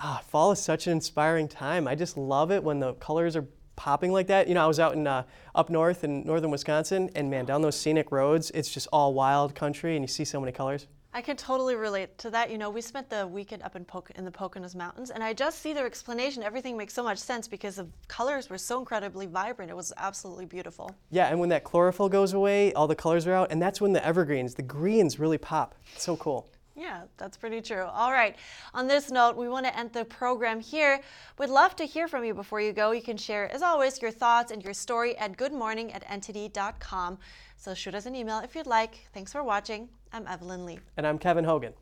Ah, 0.00 0.20
fall 0.26 0.50
is 0.50 0.58
such 0.58 0.88
an 0.88 0.92
inspiring 0.92 1.46
time. 1.46 1.86
I 1.86 1.94
just 1.94 2.16
love 2.16 2.50
it 2.50 2.64
when 2.64 2.80
the 2.80 2.94
colors 2.94 3.36
are 3.36 3.46
popping 3.76 4.10
like 4.10 4.26
that. 4.26 4.48
You 4.48 4.54
know, 4.54 4.64
I 4.64 4.66
was 4.66 4.80
out 4.80 4.94
in 4.94 5.06
uh, 5.06 5.22
up 5.54 5.70
north 5.70 6.02
in 6.02 6.26
northern 6.26 6.50
Wisconsin, 6.50 7.08
and 7.14 7.30
man, 7.30 7.44
down 7.44 7.62
those 7.62 7.78
scenic 7.78 8.10
roads, 8.10 8.50
it's 8.50 8.72
just 8.72 8.88
all 8.92 9.14
wild 9.14 9.54
country, 9.54 9.94
and 9.94 10.02
you 10.02 10.08
see 10.08 10.24
so 10.24 10.40
many 10.40 10.50
colors. 10.50 10.88
I 11.16 11.22
can 11.22 11.36
totally 11.36 11.76
relate 11.76 12.18
to 12.18 12.30
that. 12.30 12.50
You 12.50 12.58
know, 12.58 12.70
we 12.70 12.80
spent 12.80 13.08
the 13.08 13.24
weekend 13.24 13.62
up 13.62 13.76
in, 13.76 13.84
po- 13.84 14.02
in 14.16 14.24
the 14.24 14.32
Poconos 14.32 14.74
Mountains, 14.74 15.10
and 15.10 15.22
I 15.22 15.32
just 15.32 15.60
see 15.60 15.72
their 15.72 15.86
explanation. 15.86 16.42
Everything 16.42 16.76
makes 16.76 16.92
so 16.92 17.04
much 17.04 17.18
sense 17.18 17.46
because 17.46 17.76
the 17.76 17.86
colors 18.08 18.50
were 18.50 18.58
so 18.58 18.80
incredibly 18.80 19.26
vibrant. 19.26 19.70
It 19.70 19.76
was 19.76 19.92
absolutely 19.96 20.46
beautiful. 20.46 20.90
Yeah, 21.12 21.28
and 21.28 21.38
when 21.38 21.50
that 21.50 21.62
chlorophyll 21.62 22.08
goes 22.08 22.32
away, 22.32 22.72
all 22.72 22.88
the 22.88 22.96
colors 22.96 23.28
are 23.28 23.32
out, 23.32 23.52
and 23.52 23.62
that's 23.62 23.80
when 23.80 23.92
the 23.92 24.04
evergreens, 24.04 24.56
the 24.56 24.62
greens, 24.62 25.20
really 25.20 25.38
pop. 25.38 25.76
It's 25.94 26.02
so 26.02 26.16
cool. 26.16 26.48
Yeah, 26.76 27.02
that's 27.16 27.36
pretty 27.36 27.60
true. 27.60 27.84
All 27.84 28.10
right. 28.10 28.36
On 28.72 28.88
this 28.88 29.10
note, 29.10 29.36
we 29.36 29.48
want 29.48 29.64
to 29.66 29.78
end 29.78 29.92
the 29.92 30.04
program 30.04 30.60
here. 30.60 31.00
We'd 31.38 31.50
love 31.50 31.76
to 31.76 31.84
hear 31.84 32.08
from 32.08 32.24
you 32.24 32.34
before 32.34 32.60
you 32.60 32.72
go. 32.72 32.90
You 32.90 33.02
can 33.02 33.16
share, 33.16 33.52
as 33.52 33.62
always, 33.62 34.02
your 34.02 34.10
thoughts 34.10 34.50
and 34.50 34.62
your 34.62 34.74
story 34.74 35.16
at 35.18 35.36
goodmorning 35.36 35.94
at 35.94 36.04
ntd.com. 36.08 37.18
So 37.56 37.74
shoot 37.74 37.94
us 37.94 38.06
an 38.06 38.16
email 38.16 38.40
if 38.40 38.56
you'd 38.56 38.66
like. 38.66 39.06
Thanks 39.14 39.30
for 39.32 39.44
watching. 39.44 39.88
I'm 40.12 40.26
Evelyn 40.26 40.64
Lee. 40.66 40.80
And 40.96 41.06
I'm 41.06 41.18
Kevin 41.18 41.44
Hogan. 41.44 41.74